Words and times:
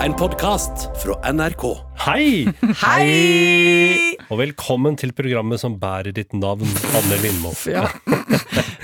En 0.00 0.14
podkast 0.16 0.88
fra 1.02 1.32
NRK. 1.32 1.64
Hei! 2.06 2.46
Hei! 2.80 4.16
Og 4.32 4.38
velkommen 4.40 4.96
til 4.96 5.12
programmet 5.16 5.60
som 5.60 5.74
bærer 5.80 6.14
ditt 6.16 6.32
navn, 6.36 6.64
Anne 6.96 7.18
Lindmo. 7.24 7.52
Ja. 7.70 7.84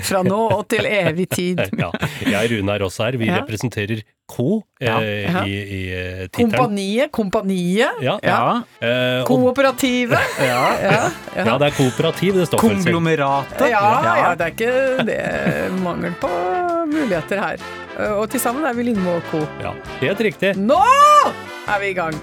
Fra 0.07 0.21
nå 0.23 0.37
og 0.55 0.61
til 0.71 0.85
evig 0.87 1.25
tid. 1.33 1.63
Ja, 1.81 1.89
jeg 2.23 2.51
Rune 2.53 2.75
er 2.77 2.85
også 2.85 3.07
her. 3.07 3.17
Vi 3.19 3.27
Ja. 3.31 3.39
representerer 3.41 4.03
Co 4.29 4.61
eh, 4.83 5.25
i, 5.47 5.55
i 5.55 5.81
eh, 5.95 6.21
tittelen. 6.27 6.51
Kompaniet, 6.51 7.11
kompaniet. 7.15 8.01
Ja. 8.03 8.17
Ja. 8.23 8.61
Eh, 8.83 9.23
Kooperativet. 9.27 10.37
Ja, 10.51 10.61
ja, 10.83 11.01
ja, 11.39 11.57
det 11.57 11.71
er 11.71 11.75
kooperativ 11.79 12.37
det 12.37 12.47
står 12.51 12.61
for. 12.61 12.75
Konglomeratet. 12.77 13.67
ja, 13.73 13.83
ja, 14.05 14.31
det 14.37 14.51
er 14.51 14.55
ikke 14.55 15.09
det 15.09 15.19
mangel 15.81 16.15
på 16.21 16.31
muligheter 16.93 17.41
her. 17.47 17.86
Og 17.97 18.27
til 18.29 18.41
sammen 18.41 18.65
er 18.69 18.75
vi 18.77 18.83
Lindmo 18.85 19.15
og 19.17 19.29
co. 19.31 19.39
Ja, 19.63 19.71
helt 20.03 20.19
riktig. 20.21 20.51
Nå 20.61 20.77
er 20.77 21.79
vi 21.81 21.87
i 21.89 21.95
gang! 21.97 22.13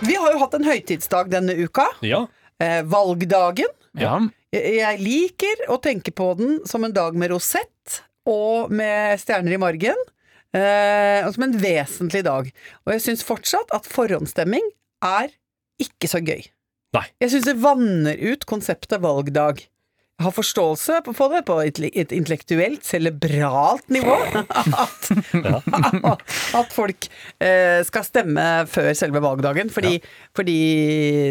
Vi 0.00 0.14
har 0.16 0.32
jo 0.32 0.40
hatt 0.40 0.54
en 0.56 0.64
høytidsdag 0.64 1.28
denne 1.34 1.52
uka. 1.58 1.84
Ja. 2.00 2.22
Eh, 2.56 2.80
valgdagen. 2.88 3.68
Ja. 4.00 4.14
Jeg 4.54 4.78
jeg 4.78 5.00
liker 5.04 5.66
å 5.68 5.76
tenke 5.84 6.14
på 6.16 6.30
den 6.38 6.62
som 6.64 6.86
en 6.86 6.94
dag 6.96 7.18
med 7.20 7.34
rosett 7.34 7.98
og 8.28 8.72
med 8.72 9.20
stjerner 9.20 9.58
i 9.58 9.60
margen. 9.60 10.00
Eh, 10.56 11.26
og 11.26 11.34
som 11.36 11.44
en 11.44 11.58
vesentlig 11.60 12.24
dag. 12.24 12.48
Og 12.86 12.94
jeg 12.94 13.04
syns 13.04 13.26
fortsatt 13.28 13.76
at 13.76 13.88
forhåndsstemming 13.92 14.64
er 15.04 15.34
ikke 15.84 16.08
så 16.08 16.22
gøy. 16.24 16.48
Nei. 16.96 17.04
Jeg 17.20 17.34
syns 17.34 17.50
det 17.50 17.58
vanner 17.60 18.16
ut 18.16 18.48
konseptet 18.48 19.04
valgdag. 19.04 19.60
Har 20.18 20.34
forståelse 20.34 20.96
på 21.06 21.26
det 21.30 21.44
på 21.46 21.56
et, 21.62 21.78
intellektuelt, 22.10 22.82
cerebralt 22.82 23.86
nivå. 23.94 24.16
At, 24.82 26.24
at 26.58 26.74
folk 26.74 27.06
eh, 27.38 27.78
skal 27.86 28.06
stemme 28.06 28.46
før 28.66 28.90
selve 28.98 29.22
valgdagen. 29.22 29.70
Fordi, 29.70 30.00
fordi 30.34 30.58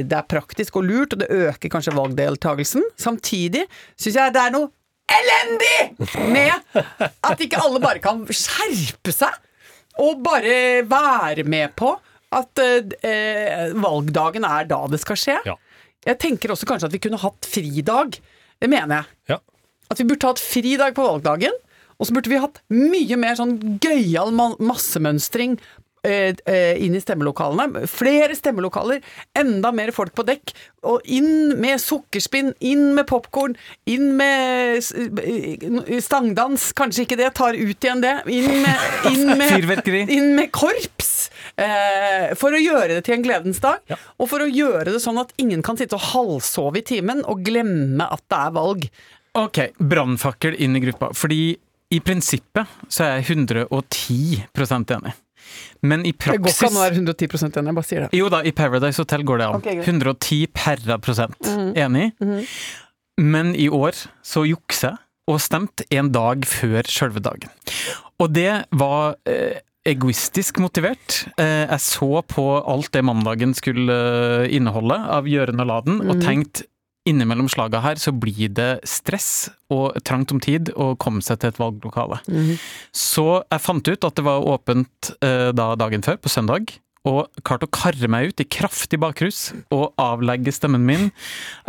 det 0.07 0.15
er 0.15 0.29
praktisk 0.31 0.79
og 0.79 0.87
lurt, 0.87 1.17
og 1.17 1.19
det 1.19 1.27
øker 1.35 1.73
kanskje 1.73 1.97
valgdeltagelsen. 1.97 2.85
Samtidig 2.95 3.65
syns 3.99 4.21
jeg 4.21 4.35
det 4.37 4.45
er 4.45 4.55
noe 4.55 4.71
elendig 5.07 6.07
med 6.31 6.55
at 7.23 7.43
ikke 7.43 7.59
alle 7.63 7.79
bare 7.83 8.01
kan 8.03 8.25
skjerpe 8.27 9.13
seg 9.15 9.35
og 10.03 10.19
bare 10.23 10.83
være 10.87 11.45
med 11.47 11.75
på 11.79 11.93
at 12.35 12.59
eh, 12.63 13.69
valgdagen 13.79 14.47
er 14.47 14.67
da 14.69 14.81
det 14.91 14.99
skal 15.01 15.19
skje. 15.19 15.37
Ja. 15.47 15.55
Jeg 16.07 16.19
tenker 16.23 16.53
også 16.53 16.67
kanskje 16.69 16.89
at 16.89 16.95
vi 16.95 17.01
kunne 17.03 17.19
hatt 17.19 17.47
fridag. 17.47 18.19
Det 18.61 18.69
mener 18.71 19.01
jeg. 19.01 19.17
Ja. 19.33 19.39
At 19.91 20.01
vi 20.01 20.07
burde 20.09 20.31
hatt 20.31 20.41
fridag 20.43 20.95
på 20.97 21.05
valgdagen. 21.05 21.55
Og 21.97 22.07
så 22.07 22.13
burde 22.13 22.29
vi 22.29 22.41
hatt 22.41 22.59
mye 22.73 23.17
mer 23.17 23.37
sånn 23.39 23.55
gøyal 23.81 24.33
massemønstring 24.35 25.57
inn 26.07 26.95
i 26.95 27.01
stemmelokalene. 27.03 27.85
Flere 27.91 28.35
stemmelokaler, 28.37 29.01
enda 29.37 29.71
mer 29.75 29.91
folk 29.95 30.15
på 30.17 30.25
dekk. 30.27 30.53
Og 30.87 31.03
inn 31.11 31.57
med 31.59 31.81
sukkerspinn, 31.81 32.53
inn 32.63 32.93
med 32.95 33.07
popkorn, 33.09 33.57
inn 33.89 34.13
med 34.19 34.79
eh, 34.79 35.99
stangdans. 36.03 36.69
Kanskje 36.77 37.07
ikke 37.07 37.19
det, 37.19 37.33
tar 37.37 37.57
ut 37.57 37.87
igjen 37.87 38.03
det. 38.03 38.15
Inn 38.31 38.63
med, 38.63 38.87
inn 39.11 39.33
med, 39.39 39.91
inn 40.05 40.31
med 40.37 40.53
korps. 40.55 41.29
Eh, 41.57 42.33
for 42.37 42.53
å 42.53 42.61
gjøre 42.61 42.97
det 42.97 43.03
til 43.07 43.17
en 43.17 43.25
gledens 43.25 43.61
dag. 43.63 43.83
Ja. 43.89 43.99
Og 44.21 44.31
for 44.31 44.45
å 44.45 44.49
gjøre 44.49 44.93
det 44.93 45.03
sånn 45.03 45.19
at 45.21 45.33
ingen 45.41 45.65
kan 45.65 45.79
sitte 45.79 45.97
og 45.97 46.09
halvsove 46.13 46.81
i 46.81 46.87
timen 46.87 47.23
og 47.27 47.43
glemme 47.45 48.07
at 48.07 48.23
det 48.29 48.41
er 48.41 48.57
valg. 48.57 48.89
Ok, 49.37 49.61
brannfakkel 49.77 50.57
inn 50.63 50.77
i 50.77 50.83
gruppa. 50.87 51.11
Fordi 51.17 51.41
i 51.93 52.01
prinsippet 52.03 52.67
så 52.91 53.05
er 53.05 53.17
jeg 53.19 53.47
110% 53.47 54.93
enig. 54.97 55.15
Men 55.81 56.05
i 56.05 56.13
praksis 56.13 56.39
Det 56.39 56.43
går 56.45 56.55
ikke 56.55 56.69
an 56.71 56.79
å 56.79 56.83
være 56.85 56.99
110 57.01 57.27
enig, 57.27 57.71
jeg 57.71 57.77
bare 57.79 57.89
sier 57.89 58.05
det. 58.05 58.09
Jo 58.17 58.29
da, 58.33 58.41
i 58.43 58.53
Paradise 58.55 59.03
Hotel 59.03 59.25
går 59.27 59.41
det 59.41 59.47
an. 59.47 59.59
Okay, 59.61 59.81
110 59.83 60.53
perra 60.55 60.99
prosent 61.03 61.51
enig. 61.77 62.11
Men 63.17 63.53
i 63.57 63.67
år 63.73 63.97
så 64.25 64.45
juksa 64.45 64.93
jeg 64.93 65.03
og 65.27 65.41
stemte 65.43 65.83
en 65.91 66.11
dag 66.15 66.45
før 66.47 66.87
sjølve 66.87 67.19
dagen. 67.23 67.51
Og 68.21 68.31
det 68.33 68.51
var 68.79 69.17
eh, 69.27 69.59
egoistisk 69.87 70.61
motivert. 70.63 71.23
Eh, 71.35 71.65
jeg 71.65 71.83
så 71.83 72.21
på 72.27 72.45
alt 72.59 72.91
det 72.95 73.03
mandagen 73.05 73.53
skulle 73.57 73.97
eh, 74.45 74.55
inneholde 74.55 74.97
av 75.17 75.27
gjøren 75.29 75.63
og 75.63 75.69
laden, 75.69 76.01
og 76.07 76.23
tenkte 76.23 76.67
innimellom 77.07 77.49
slaga 77.51 77.81
her 77.83 77.99
så 78.01 78.13
blir 78.15 78.51
det 78.57 78.71
stress 78.87 79.49
og 79.73 79.97
trangt 80.07 80.33
om 80.35 80.41
tid 80.43 80.71
å 80.75 80.93
komme 80.99 81.23
seg 81.25 81.41
til 81.41 81.53
et 81.53 81.61
valglokale. 81.61 82.19
Så 82.95 83.27
jeg 83.45 83.63
fant 83.63 83.87
ut 83.93 84.09
at 84.09 84.19
det 84.19 84.27
var 84.27 84.47
åpent 84.55 85.13
eh, 85.21 85.49
da 85.55 85.71
dagen 85.79 86.05
før, 86.05 86.19
på 86.21 86.31
søndag, 86.31 86.75
og 87.07 87.43
klarte 87.47 87.67
å 87.67 87.71
karre 87.71 88.09
meg 88.11 88.31
ut 88.31 88.41
i 88.43 88.47
kraftig 88.51 88.99
bakrus 88.99 89.51
og 89.73 89.93
avlegge 90.01 90.51
stemmen 90.55 90.83
min. 90.87 91.09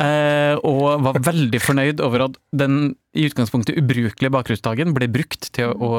Eh, 0.01 0.55
og 0.67 1.05
var 1.07 1.21
veldig 1.29 1.61
fornøyd 1.63 2.03
over 2.05 2.29
at 2.29 2.41
den 2.51 2.97
i 3.19 3.27
utgangspunktet 3.29 3.79
ubrukelige 3.81 4.31
bakrusdagen 4.33 4.95
ble 4.97 5.09
brukt 5.13 5.51
til 5.57 5.73
å, 5.73 5.89
å 5.89 5.91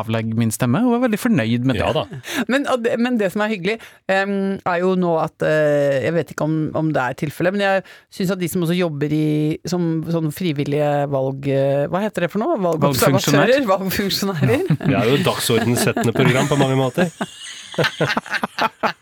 avlegge 0.00 0.36
min 0.38 0.52
stemme, 0.54 0.82
og 0.86 0.96
var 0.96 1.04
veldig 1.06 1.20
fornøyd 1.20 1.66
med 1.68 1.78
det. 1.78 1.84
Ja 1.84 1.92
da. 1.94 2.04
Men, 2.50 2.66
og 2.72 2.84
det, 2.84 2.96
men 3.02 3.18
det 3.20 3.30
som 3.34 3.44
er 3.44 3.52
hyggelig, 3.52 3.76
um, 4.08 4.56
er 4.58 4.78
jo 4.82 4.94
nå 4.98 5.12
at 5.20 5.44
uh, 5.44 6.00
Jeg 6.00 6.14
vet 6.16 6.32
ikke 6.34 6.46
om, 6.46 6.56
om 6.78 6.90
det 6.94 7.02
er 7.02 7.18
tilfellet, 7.24 7.56
men 7.56 7.64
jeg 7.66 7.84
syns 8.16 8.34
at 8.34 8.40
de 8.40 8.48
som 8.50 8.64
også 8.64 8.78
jobber 8.78 9.12
i 9.14 9.26
som 9.68 9.90
sånn 10.10 10.30
frivillige 10.34 10.90
valg... 11.10 11.46
eh, 11.50 11.84
Hva 11.90 12.02
heter 12.04 12.26
det 12.26 12.30
for 12.32 12.42
noe? 12.42 12.56
Valgobservatører? 12.62 13.66
Valgfunksjonærer? 13.68 14.64
Det 14.90 14.96
er 14.96 15.10
jo 15.10 15.18
et 15.18 15.26
dagsordensettende 15.26 16.14
program 16.16 16.48
på 16.50 16.58
mange 16.60 16.78
måter. 16.80 17.10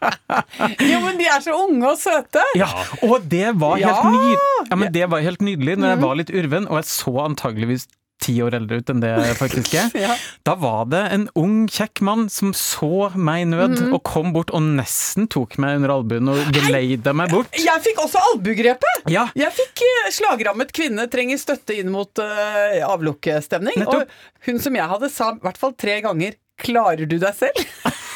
jo, 0.93 0.99
men 1.05 1.21
de 1.21 1.29
er 1.29 1.45
så 1.45 1.55
unge 1.59 1.93
og 1.93 2.01
søte! 2.01 2.43
Ja, 2.59 2.71
og 3.03 3.29
det 3.31 3.53
var 3.61 3.79
helt, 3.79 3.87
Ja! 3.87 4.11
nyd 4.13 4.73
ja, 4.73 4.77
men 4.77 4.93
det 4.93 5.07
var 5.11 5.25
helt 5.25 5.45
nydelig 5.45 5.79
når 5.79 5.95
jeg 5.95 6.05
var 6.05 6.21
litt 6.21 6.35
urven, 6.35 6.69
og 6.69 6.81
jeg 6.83 6.91
så 6.91 7.15
antageligvis 7.25 7.89
ti 8.19 8.35
år 8.43 8.57
eldre 8.59 8.81
ut 8.81 8.91
enn 8.91 9.03
det 9.03 9.13
faktisk 9.39 9.75
er. 9.79 9.93
Ja. 10.09 10.15
Da 10.47 10.55
var 10.59 10.89
det 10.91 11.01
en 11.15 11.29
ung, 11.39 11.67
kjekk 11.71 12.03
mann 12.07 12.27
som 12.33 12.53
så 12.57 13.09
meg 13.15 13.45
i 13.45 13.49
nød, 13.53 13.77
og 13.93 14.01
kom 14.07 14.33
bort 14.35 14.51
og 14.55 14.65
nesten 14.79 15.29
tok 15.31 15.55
meg 15.63 15.79
under 15.79 15.95
albuen 15.99 16.31
og 16.33 16.41
geleida 16.55 17.15
meg 17.17 17.33
bort. 17.35 17.55
Jeg 17.59 17.85
fikk 17.85 18.03
også 18.05 18.23
albugrepet! 18.33 19.07
Ja, 19.13 19.29
Jeg 19.39 19.55
fikk 19.57 19.85
eh, 19.87 20.11
slagrammet 20.15 20.75
kvinne 20.77 21.07
trenger 21.11 21.41
støtte 21.41 21.77
inn 21.79 21.93
mot 21.95 22.23
uh, 22.23 22.79
avlukkestemning. 22.91 23.87
Og 23.87 24.05
hun 24.49 24.61
som 24.63 24.77
jeg 24.77 24.91
hadde, 24.91 25.11
sa 25.15 25.33
i 25.35 25.43
hvert 25.45 25.61
fall 25.61 25.75
tre 25.79 26.01
ganger 26.05 26.37
'Klarer 26.59 27.07
du 27.07 27.21
deg 27.23 27.35
selv?' 27.39 27.63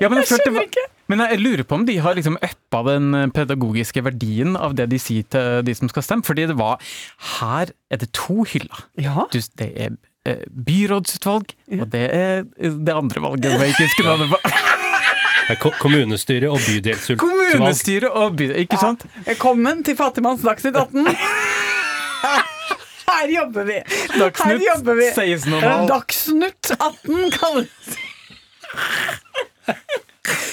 ja 0.00 0.08
men, 0.08 0.18
jeg 0.20 0.28
skjønner 0.30 0.66
ikke. 0.66 0.84
men 1.10 1.22
jeg 1.24 1.40
lurer 1.42 1.64
på 1.68 1.78
om 1.78 1.86
de 1.88 1.96
har 2.04 2.12
liksom 2.18 2.36
uppa 2.40 2.82
den 2.90 3.06
pedagogiske 3.36 4.04
verdien 4.06 4.56
av 4.58 4.76
det 4.78 4.86
de 4.92 4.98
sier 5.02 5.24
til 5.32 5.64
de 5.66 5.72
som 5.78 5.90
skal 5.92 6.04
stemme. 6.06 6.26
Fordi 6.26 6.48
det 6.50 6.58
var 6.58 6.74
Her 7.38 7.66
er 7.90 7.96
det 8.02 8.10
to 8.16 8.44
hyller. 8.48 8.80
Ja. 9.00 9.26
Du, 9.32 9.40
det 9.60 9.70
er 9.76 9.90
byrådsutvalg, 10.52 11.54
ja. 11.72 11.80
og 11.82 11.92
det 11.92 12.06
er 12.12 12.42
det 12.60 12.92
andre 12.92 13.22
valget 13.22 13.52
som 13.52 13.60
jeg 13.64 13.68
ikke 13.72 13.86
husker 13.86 14.04
navnet 14.10 14.28
på. 14.34 14.38
Det 15.48 15.54
er 15.56 15.78
kommunestyre 15.80 16.50
og 16.52 16.58
bydelsutvalg. 16.60 17.22
Kommunestyre 17.52 18.10
og 18.10 18.36
by... 18.36 18.50
Ikke 18.64 18.76
sant? 18.76 19.06
Velkommen 19.24 19.80
til 19.84 19.96
Fattigmanns 19.96 20.44
Dagsnytt 20.44 20.76
18. 20.76 21.08
Her 23.18 23.28
jobber 23.34 23.64
vi! 23.66 23.78
Her 23.82 24.18
Dagsnytt 24.18 24.62
jobber 24.66 24.94
vi. 24.94 25.08
16,5. 25.16 25.86
Dagsnytt 25.90 26.70
18 26.78 27.30
kalles 27.34 27.98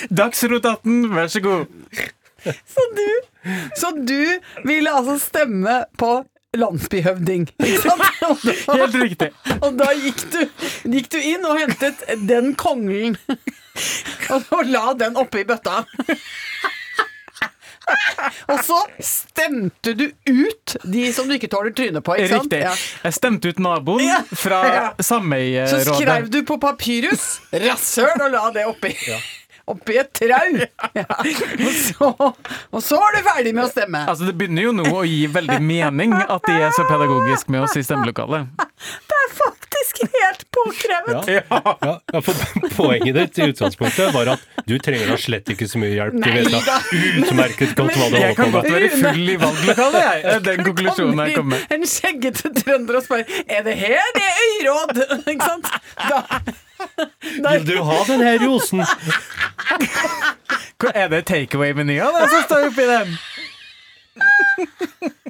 Dagsrot 0.09 0.65
18, 0.65 1.15
vær 1.15 1.27
så 1.27 1.39
god. 1.43 1.65
Så 2.45 2.83
du, 2.97 3.07
så 3.75 3.89
du 4.07 4.39
ville 4.65 4.91
altså 4.93 5.17
stemme 5.21 5.83
på 5.97 6.11
landsbyhøvding? 6.55 7.47
Helt 7.59 8.95
riktig. 9.01 9.31
Og 9.61 9.73
da 9.79 9.89
gikk 9.97 10.21
du, 10.33 10.41
gikk 10.93 11.09
du 11.11 11.17
inn 11.19 11.45
og 11.49 11.57
hentet 11.59 12.05
den 12.29 12.53
konglen 12.59 13.17
og 14.55 14.61
la 14.72 14.93
den 14.97 15.17
oppi 15.19 15.43
bøtta. 15.49 15.84
Og 18.52 18.59
så 18.66 18.79
stemte 19.03 19.93
du 19.97 20.05
ut 20.29 20.76
de 20.84 21.05
som 21.14 21.28
du 21.29 21.35
ikke 21.37 21.49
tåler 21.52 21.73
trynet 21.76 22.03
på. 22.05 22.16
Ikke 22.17 22.35
sant? 22.35 22.49
Riktig. 22.49 22.61
Ja. 22.66 22.73
Jeg 23.05 23.17
stemte 23.20 23.52
ut 23.53 23.61
naboen 23.64 24.05
Ja. 24.05 24.20
fra 24.35 24.61
Ja. 24.66 24.84
Så 24.97 25.82
skrev 25.85 26.29
du 26.34 26.41
på 26.43 26.58
papyrus 26.61 27.40
'rasshøl' 27.53 28.22
og 28.26 28.32
la 28.32 28.49
det 28.55 28.66
oppi. 28.70 28.96
Oppi 29.67 29.96
et 29.97 30.11
trau. 30.14 30.59
Ja. 30.93 31.05
Og, 31.09 31.72
så, 31.73 32.09
og 32.72 32.84
så 32.85 32.99
er 33.02 33.16
du 33.17 33.23
ferdig 33.26 33.53
med 33.58 33.66
å 33.66 33.70
stemme. 33.72 34.03
Altså, 34.08 34.28
det 34.29 34.35
begynner 34.38 34.67
jo 34.67 34.73
nå 34.78 34.85
å 34.93 35.02
gi 35.08 35.23
veldig 35.34 35.58
mening 35.66 36.14
at 36.14 36.46
de 36.46 36.53
er 36.67 36.70
så 36.76 36.85
pedagogiske 36.85 37.49
med 37.49 37.66
oss 37.66 37.73
i 37.79 37.81
stemmelokalet. 37.85 38.46
Det 39.09 39.17
er 39.23 39.34
faktisk 39.40 40.03
helt 40.14 40.44
påkrevet. 40.55 41.29
Ja. 41.29 41.43
Ja, 41.52 41.99
ja, 42.13 42.22
for 42.25 42.34
poenget 42.78 43.16
ditt 43.17 43.40
i 43.40 43.47
utgangspunktet 43.52 44.13
var 44.16 44.31
at 44.35 44.46
du 44.66 44.75
trenger 44.81 45.11
da 45.13 45.17
slett 45.22 45.49
ikke 45.53 45.67
så 45.69 45.79
mye 45.81 45.93
hjelp. 45.93 46.16
Du 46.17 46.29
å 46.29 46.34
vet 46.35 46.52
da 46.53 46.61
da. 46.66 46.78
utmerket 47.22 47.75
godt 47.78 47.96
hva 47.99 48.09
du 48.13 48.17
Jeg 48.22 48.37
kan 48.40 48.53
godt 48.55 48.69
være 48.72 48.90
full 48.96 49.29
i 49.29 49.37
valglokalet, 49.41 49.99
jeg. 50.05 50.23
Det 50.25 50.34
er 50.35 50.46
Den 50.49 50.63
konklusjonen 50.69 51.23
jeg 51.25 51.35
kommer 51.37 51.55
med. 51.55 51.75
En 51.75 51.87
skjeggete 51.90 52.53
trønder 52.61 52.99
og 52.99 53.05
spør 53.05 53.25
Er 53.46 53.66
det 53.67 53.75
her 53.81 54.13
det 54.16 54.23
er 54.29 54.35
øyråd? 54.46 55.03
Ikke 55.34 55.49
sant? 55.49 55.66
Vil 57.46 57.67
du 57.67 57.75
ha 57.87 57.99
den 58.07 58.22
her 58.25 58.37
rosen? 58.47 58.84
Hva 60.81 60.91
er 60.93 61.07
det 61.13 61.23
takeaway-menyen 61.29 62.16
da, 62.16 62.25
som 62.31 62.41
står 62.49 62.69
oppi 62.72 62.85
den? 62.90 63.16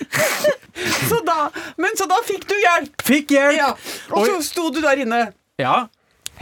Så 1.08 1.18
da, 1.24 1.48
men 1.80 1.94
så 1.96 2.04
da 2.10 2.18
fikk 2.26 2.44
du 2.50 2.54
hjelp! 2.60 3.02
Fikk 3.06 3.30
hjelp! 3.32 3.56
Ja. 3.56 3.70
Og 4.16 4.26
så 4.28 4.34
sto 4.44 4.66
du 4.74 4.80
der 4.84 5.00
inne. 5.06 5.20
Ja. 5.60 5.86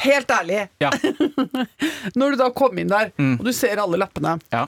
Helt 0.03 0.31
ærlig, 0.35 0.65
Ja. 0.83 0.91
når 2.19 2.35
du 2.35 2.41
da 2.41 2.49
kom 2.57 2.79
inn 2.83 2.91
der, 2.91 3.13
Mm. 3.19 3.37
og 3.39 3.45
du 3.47 3.53
ser 3.55 3.79
alle 3.79 4.01
lappene 4.01 4.33
ja. 4.53 4.65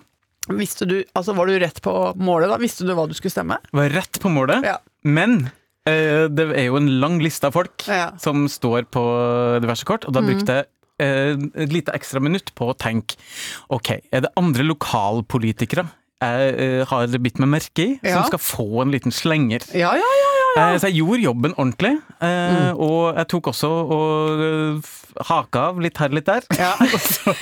Visste 0.54 0.86
du, 0.86 1.00
altså 1.18 1.34
Var 1.34 1.48
du 1.50 1.56
rett 1.58 1.80
på 1.82 1.92
målet 2.22 2.52
da? 2.52 2.60
Visste 2.62 2.86
du 2.86 2.92
hva 2.94 3.08
du 3.10 3.14
skulle 3.18 3.34
stemme? 3.34 3.56
Var 3.74 3.90
rett 3.90 4.20
på 4.22 4.30
målet. 4.30 4.62
Ja. 4.62 4.76
Men 5.02 5.48
eh, 5.88 6.28
det 6.30 6.46
er 6.54 6.68
jo 6.68 6.78
en 6.78 6.86
lang 7.02 7.18
liste 7.18 7.50
av 7.50 7.56
folk. 7.58 7.74
Mm. 7.90 8.20
som 8.22 8.46
står 8.50 8.86
på 8.94 9.02
diverse 9.66 9.84
kort, 9.88 10.06
og 10.06 10.14
da 10.14 10.22
brukte 10.22 10.60
jeg 10.60 10.68
eh, 11.02 11.34
et 11.66 11.74
lite 11.74 11.90
ekstra 11.98 12.22
minutt 12.22 12.54
på 12.54 12.70
å 12.70 12.78
tenke 12.78 13.18
ok, 13.74 13.96
er 14.14 14.28
det 14.28 14.34
andre 14.38 14.62
lokalpolitikere 14.70 15.88
jeg 16.22 16.52
eh, 16.64 16.82
har 16.88 17.18
bitt 17.20 17.40
meg 17.42 17.50
merke 17.52 17.84
i, 17.84 17.96
som 18.08 18.22
skal 18.24 18.40
få 18.40 18.66
en 18.84 18.92
liten 18.94 19.12
slenger? 19.12 19.64
Ja, 19.76 19.90
ja, 19.98 20.00
ja. 20.00 20.28
ja, 20.32 20.36
ja. 20.56 20.66
Eh, 20.72 20.78
Så 20.80 20.88
jeg 20.88 21.02
gjorde 21.02 21.20
jobben 21.26 21.54
ordentlig, 21.60 21.94
eh, 22.24 22.34
Mm. 22.46 22.78
og 22.80 23.16
jeg 23.18 23.28
tok 23.28 23.50
også 23.52 23.68
og 23.92 24.86
haka 25.28 25.64
av 25.70 25.80
litt 25.84 25.98
her 26.00 26.14
litt 26.16 26.24
der. 26.28 26.46
Ja. 26.56 26.70
og 26.80 27.00
så 27.04 27.34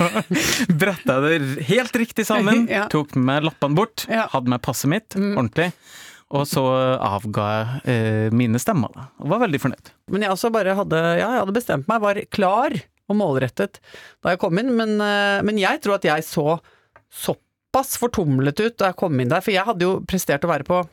bretta 0.75 1.19
jeg 1.23 1.39
det 1.45 1.67
helt 1.69 1.95
riktig 1.95 2.25
sammen, 2.27 2.65
tok 2.93 3.15
med 3.15 3.25
meg 3.29 3.47
lappene 3.47 3.75
bort. 3.79 4.03
Mm. 4.09 4.25
hadde 4.33 4.51
med 4.55 4.61
passet 4.65 4.91
mitt 4.91 5.15
ordentlig, 5.15 5.69
og 6.35 6.43
så 6.49 6.65
avga 6.99 7.47
jeg 7.53 7.95
eh, 7.95 8.27
mine 8.35 8.59
stemmer. 8.59 8.91
Da. 8.95 9.07
Og 9.23 9.31
var 9.31 9.45
veldig 9.45 9.61
fornøyd. 9.63 9.93
Men 10.11 10.27
jeg 10.27 10.35
også 10.35 10.51
bare 10.51 10.75
hadde, 10.75 10.99
ja, 11.21 11.29
jeg 11.37 11.45
hadde 11.45 11.55
bestemt 11.55 11.87
meg, 11.87 12.03
var 12.03 12.19
klar 12.33 12.75
og 13.05 13.15
målrettet 13.19 13.77
da 14.25 14.31
jeg 14.33 14.39
kom 14.41 14.57
inn, 14.59 14.71
men, 14.75 14.95
men 15.45 15.59
jeg 15.61 15.77
tror 15.83 15.99
at 15.99 16.07
jeg 16.09 16.23
så 16.25 16.57
såpass 17.13 17.43
fortumlet 17.99 18.61
ut 18.61 18.77
da 18.79 18.91
jeg 18.91 18.99
kom 19.01 19.19
inn 19.19 19.31
der, 19.31 19.43
for 19.43 19.51
jeg 19.55 19.67
hadde 19.67 19.87
jo 19.87 19.97
prestert 20.07 20.45
å 20.47 20.51
være 20.51 20.67
på 20.67 20.83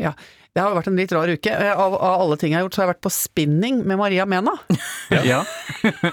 Ja, 0.00 0.14
det 0.54 0.62
har 0.64 0.72
jo 0.72 0.78
vært 0.80 0.88
en 0.90 0.96
litt 0.98 1.12
rar 1.14 1.30
uke. 1.30 1.50
Eh, 1.54 1.70
Av, 1.78 1.94
av 1.94 2.22
alle 2.24 2.36
ting 2.40 2.50
jeg 2.52 2.58
har 2.58 2.64
gjort, 2.66 2.74
så 2.74 2.82
har 2.82 2.88
jeg 2.88 2.92
vært 2.96 3.04
på 3.06 3.12
spinning 3.14 3.82
med 3.86 4.00
Maria 4.00 4.26
Mena. 4.26 4.56
Ja. 5.10 5.40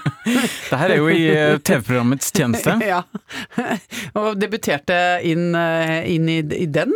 det 0.70 0.78
her 0.80 0.90
er 0.90 0.96
jo 0.98 1.06
i 1.12 1.20
eh, 1.30 1.56
TV-programmets 1.62 2.32
tjeneste. 2.34 2.74
ja. 2.92 3.02
Og 4.18 4.34
debuterte 4.40 4.96
inn, 5.26 5.52
eh, 5.54 6.00
inn 6.10 6.26
i, 6.32 6.38
i 6.42 6.66
den 6.66 6.90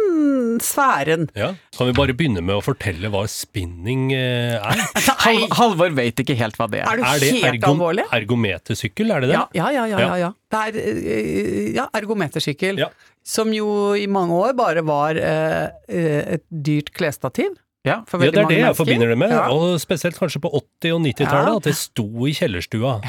sfæren. 0.62 1.29
Ja. 1.39 1.53
Kan 1.79 1.89
vi 1.93 1.94
bare 1.97 2.17
begynne 2.19 2.43
med 2.44 2.59
å 2.59 2.65
fortelle 2.65 3.11
hva 3.12 3.23
spinning 3.31 4.11
eh, 4.17 4.59
er? 4.59 4.83
Hal 5.23 5.47
Halvor 5.55 5.94
vet 5.97 6.19
ikke 6.25 6.35
helt 6.43 6.59
hva 6.59 6.67
det 6.73 6.83
Er 6.83 6.99
er. 7.06 7.23
du 7.23 7.29
Er 7.47 7.56
det 7.56 7.71
alvorlig? 7.71 8.05
ergometersykkel, 8.19 9.15
er 9.15 9.23
det 9.25 9.31
det? 9.33 9.39
Ja, 9.39 9.47
ja, 9.55 9.71
ja. 9.79 9.87
ja, 9.94 10.03
ja, 10.03 10.19
ja. 10.27 10.33
Det 10.53 10.65
er 10.67 11.73
ja, 11.79 11.87
ergometersykkel. 11.97 12.83
Ja. 12.83 12.91
Som 13.25 13.53
jo 13.55 13.95
i 13.95 14.07
mange 14.11 14.35
år 14.35 14.55
bare 14.59 14.83
var 14.87 15.17
eh, 15.17 15.69
eh, 15.89 16.23
et 16.39 16.45
dyrt 16.51 16.91
klesstativ. 16.97 17.55
Ja. 17.87 18.01
For 18.07 18.23
Ja, 18.23 18.31
det 18.31 18.39
er 18.39 18.43
mange 18.45 18.49
det 18.55 18.59
jeg 18.59 18.65
mennesker. 18.67 18.85
forbinder 18.85 19.09
det 19.11 19.19
med, 19.19 19.31
Ja. 19.35 19.49
og 19.51 19.79
spesielt 19.83 20.19
kanskje 20.19 20.41
på 20.43 20.51
80- 20.55 20.95
og 20.95 21.01
90-tallet, 21.03 21.53
Ja. 21.53 21.57
at 21.57 21.63
det 21.67 21.75
sto 21.75 22.07
i 22.27 22.33
kjellerstua. 22.33 23.01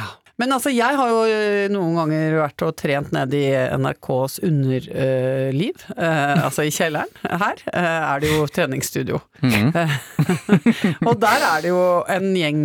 Men 0.41 0.49
altså, 0.51 0.71
jeg 0.73 0.95
har 0.97 1.09
jo 1.11 1.19
eh, 1.29 1.67
noen 1.69 1.93
ganger 1.93 2.33
vært 2.41 2.63
og 2.65 2.75
trent 2.75 3.11
ned 3.13 3.33
i 3.37 3.43
NRKs 3.77 4.39
underliv. 4.41 5.83
Eh, 5.95 6.43
altså 6.43 6.65
i 6.65 6.71
kjelleren. 6.73 7.11
Her 7.21 7.61
uh, 7.69 8.15
er 8.15 8.19
det 8.23 8.31
jo 8.31 8.47
treningsstudio. 8.49 9.21
og 11.07 11.19
der 11.21 11.45
er 11.51 11.61
det 11.61 11.69
jo 11.69 11.83
en 12.09 12.33
gjeng 12.37 12.63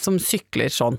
som 0.00 0.16
sykler 0.22 0.72
sånn. 0.72 0.96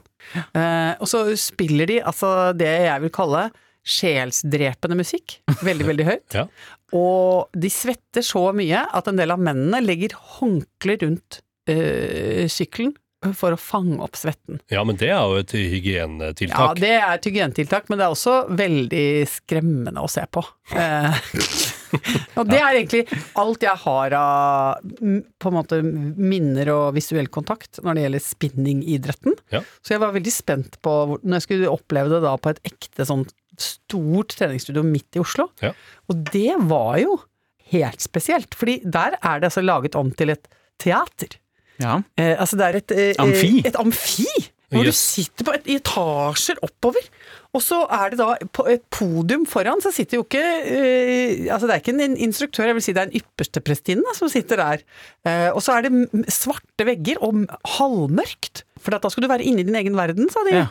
Eh, 0.54 0.94
og 1.02 1.08
så 1.10 1.24
spiller 1.40 1.90
de 1.90 2.00
altså 2.06 2.54
det 2.58 2.70
jeg 2.86 3.02
vil 3.08 3.14
kalle 3.18 3.48
sjelsdrepende 3.88 4.98
musikk. 5.00 5.40
Veldig, 5.64 5.90
veldig 5.94 6.10
høyt. 6.10 6.28
Ja. 6.42 6.48
Og 6.92 7.54
de 7.56 7.70
svetter 7.72 8.24
så 8.26 8.50
mye 8.56 8.82
at 8.84 9.06
en 9.08 9.20
del 9.20 9.32
av 9.32 9.40
mennene 9.40 9.80
legger 9.80 10.12
håndkle 10.40 10.98
rundt 11.00 11.38
øh, 11.72 12.50
sykkelen 12.52 12.92
for 13.38 13.54
å 13.54 13.60
fange 13.60 14.00
opp 14.02 14.18
svetten. 14.18 14.60
Ja, 14.74 14.82
men 14.88 14.98
det 14.98 15.12
er 15.14 15.22
jo 15.22 15.42
et 15.42 15.54
hygienetiltak. 15.54 16.58
Ja, 16.58 16.74
det 16.78 16.94
er 16.98 17.12
et 17.14 17.28
hygienetiltak, 17.30 17.90
men 17.90 18.00
det 18.00 18.08
er 18.08 18.16
også 18.16 18.36
veldig 18.58 19.06
skremmende 19.30 20.02
å 20.02 20.10
se 20.10 20.24
på. 20.26 20.42
Eh, 20.74 21.20
og 22.40 22.50
det 22.50 22.58
er 22.58 22.80
egentlig 22.80 23.04
alt 23.40 23.68
jeg 23.68 23.78
har 23.84 24.16
av 24.18 24.82
på 24.82 25.52
en 25.52 25.58
måte 25.58 25.82
minner 25.86 26.74
og 26.74 26.98
visuell 26.98 27.30
kontakt 27.34 27.82
når 27.86 27.98
det 28.00 28.08
gjelder 28.08 28.26
spinningidretten. 28.26 29.38
Ja. 29.54 29.62
Så 29.86 29.96
jeg 29.96 30.04
var 30.04 30.18
veldig 30.18 30.34
spent 30.34 30.82
på 30.82 30.96
når 31.22 31.38
jeg 31.38 31.48
skulle 31.48 31.76
oppleve 31.76 32.16
det 32.16 32.24
da 32.26 32.34
på 32.42 32.56
et 32.56 32.64
ekte 32.74 33.06
sånn 33.06 33.28
stort 33.62 34.36
treningsstudio 34.40 34.84
midt 34.88 35.20
i 35.20 35.24
Oslo. 35.24 35.50
Ja. 35.64 35.74
Og 36.10 36.26
det 36.32 36.56
var 36.70 36.98
jo 37.02 37.20
helt 37.72 38.04
spesielt, 38.04 38.56
fordi 38.58 38.82
der 38.84 39.18
er 39.22 39.40
det 39.40 39.52
altså 39.52 39.64
laget 39.64 39.96
om 39.96 40.12
til 40.12 40.34
et 40.34 40.50
teater. 40.82 41.38
Ja. 41.82 42.02
Eh, 42.20 42.36
altså 42.36 42.58
det 42.60 42.66
er 42.68 42.82
et 42.82 42.96
eh, 42.98 43.14
Amfi. 43.22 43.62
Et 43.66 43.78
amfi! 43.80 44.28
Hvor 44.72 44.88
du 44.88 44.94
sitter 44.96 45.44
på 45.44 45.54
et 45.58 45.66
i 45.68 45.76
etasjer 45.82 46.60
oppover. 46.64 47.04
Og 47.52 47.64
så 47.64 47.82
er 47.92 48.14
det 48.14 48.20
da 48.22 48.38
på 48.56 48.64
et 48.72 48.84
podium 48.94 49.44
foran, 49.50 49.82
så 49.84 49.92
sitter 49.92 50.22
jo 50.22 50.24
ikke 50.24 50.44
eh, 50.64 51.50
Altså 51.52 51.68
det 51.68 51.76
er 51.76 51.82
ikke 51.84 51.96
en 51.98 52.16
instruktør, 52.16 52.70
jeg 52.70 52.78
vil 52.78 52.86
si 52.86 52.96
det 52.96 53.04
er 53.04 53.10
en 53.10 53.20
yppersteprestinne 53.20 54.16
som 54.16 54.32
sitter 54.32 54.62
der. 54.62 54.86
Eh, 55.28 55.50
og 55.52 55.60
så 55.66 55.76
er 55.76 55.90
det 55.90 56.26
svarte 56.32 56.88
vegger 56.88 57.20
og 57.20 57.44
halvmørkt. 57.76 58.64
For 58.82 58.96
da 58.96 59.12
skulle 59.12 59.28
du 59.28 59.34
være 59.34 59.46
inne 59.48 59.64
i 59.64 59.68
din 59.68 59.78
egen 59.78 59.98
verden, 59.98 60.30
sa 60.34 60.44
de. 60.48 60.56
Ja. 60.56 60.68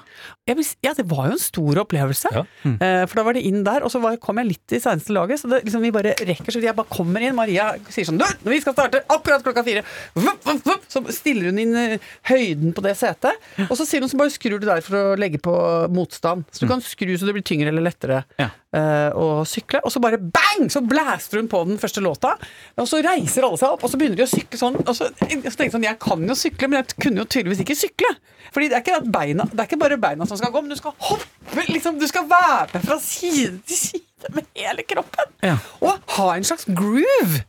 Jeg 0.51 0.67
ja, 0.85 0.93
det 0.97 1.07
var 1.11 1.31
jo 1.31 1.37
en 1.37 1.43
stor 1.43 1.83
opplevelse. 1.85 2.31
Ja. 2.35 2.45
Mm. 2.65 2.77
for 3.09 3.21
da 3.21 3.25
var 3.27 3.37
det 3.37 3.43
inn 3.47 3.63
der, 3.67 3.85
og 3.87 3.93
så 3.93 4.01
var, 4.03 4.17
kom 4.23 4.41
jeg 4.41 4.51
litt 4.51 4.75
i 4.77 4.81
seneste 4.83 5.15
laget, 5.15 5.41
så 5.41 5.51
det, 5.51 5.63
liksom, 5.67 5.83
vi 5.85 5.93
bare 5.95 6.15
rekker, 6.19 6.53
så 6.53 6.63
jeg 6.63 6.77
bare 6.77 6.91
kommer 6.91 7.25
inn. 7.25 7.37
Maria 7.39 7.71
sier 7.93 8.09
sånn 8.09 8.21
Du, 8.21 8.27
vi 8.51 8.61
skal 8.63 8.75
starte 8.77 9.03
akkurat 9.11 9.45
klokka 9.47 9.65
fire! 9.67 9.85
Vup, 10.17 10.43
vup, 10.47 10.63
vup. 10.67 10.87
Så 10.91 11.03
stiller 11.15 11.51
hun 11.51 11.61
inn 11.63 11.77
eh, 11.79 12.11
høyden 12.31 12.75
på 12.77 12.85
det 12.85 12.97
setet, 12.99 13.39
og 13.69 13.75
så 13.79 13.87
sier 13.89 14.05
hun 14.05 14.11
så 14.13 14.21
bare 14.21 14.35
skrur 14.35 14.61
du 14.61 14.67
der 14.69 14.83
for 14.85 14.99
å 14.99 15.19
legge 15.21 15.41
på 15.43 15.55
motstand. 15.95 16.47
Så 16.53 16.65
du 16.65 16.71
kan 16.71 16.83
skru 16.85 17.15
så 17.17 17.29
det 17.29 17.37
blir 17.39 17.47
tyngre 17.47 17.73
eller 17.73 17.87
lettere 17.87 18.25
Ja. 18.41 18.51
Eh, 18.77 19.11
å 19.17 19.43
sykle. 19.49 19.81
Og 19.85 19.93
så 19.93 20.03
bare 20.03 20.21
bang! 20.21 20.69
Så 20.73 20.83
blæster 20.87 21.41
hun 21.41 21.49
på 21.51 21.63
den 21.69 21.81
første 21.81 22.03
låta, 22.05 22.35
og 22.77 22.89
så 22.89 23.01
reiser 23.05 23.47
alle 23.47 23.61
seg 23.61 23.75
opp, 23.75 23.85
og 23.87 23.93
så 23.93 24.01
begynner 24.01 24.21
de 24.21 24.27
å 24.27 24.31
sykle 24.31 24.61
sånn. 24.61 24.79
Og 24.85 24.93
så, 24.97 25.11
så 25.15 25.29
tenkte 25.31 25.67
jeg 25.67 25.75
sånn, 25.75 25.87
jeg 25.89 26.01
kan 26.03 26.27
jo 26.27 26.37
sykle, 26.39 26.71
men 26.71 26.81
jeg 26.81 26.99
kunne 27.01 27.25
jo 27.25 27.29
tydeligvis 27.31 27.65
ikke 27.65 27.79
sykle. 27.79 28.13
Fordi 28.51 28.71
det 28.71 28.79
er 28.79 28.85
ikke, 28.85 29.01
beina, 29.15 29.47
det 29.51 29.63
er 29.63 29.71
ikke 29.71 29.81
bare 29.85 30.01
beina 30.03 30.29
som 30.29 30.41
skal 30.41 30.53
gå, 30.55 30.63
men 30.65 30.75
du 30.75 30.79
skal 30.81 30.97
hoppe, 31.11 31.67
liksom, 31.71 32.01
du 32.01 32.07
skal 32.11 32.27
være 32.31 32.71
med 32.75 32.87
fra 32.89 32.99
side 33.03 33.61
til 33.69 33.79
side 33.79 34.35
med 34.37 34.49
hele 34.59 34.85
kroppen. 34.89 35.33
Ja. 35.45 35.57
Og 35.85 36.17
ha 36.17 36.29
en 36.35 36.47
slags 36.47 36.69
groove. 36.69 37.45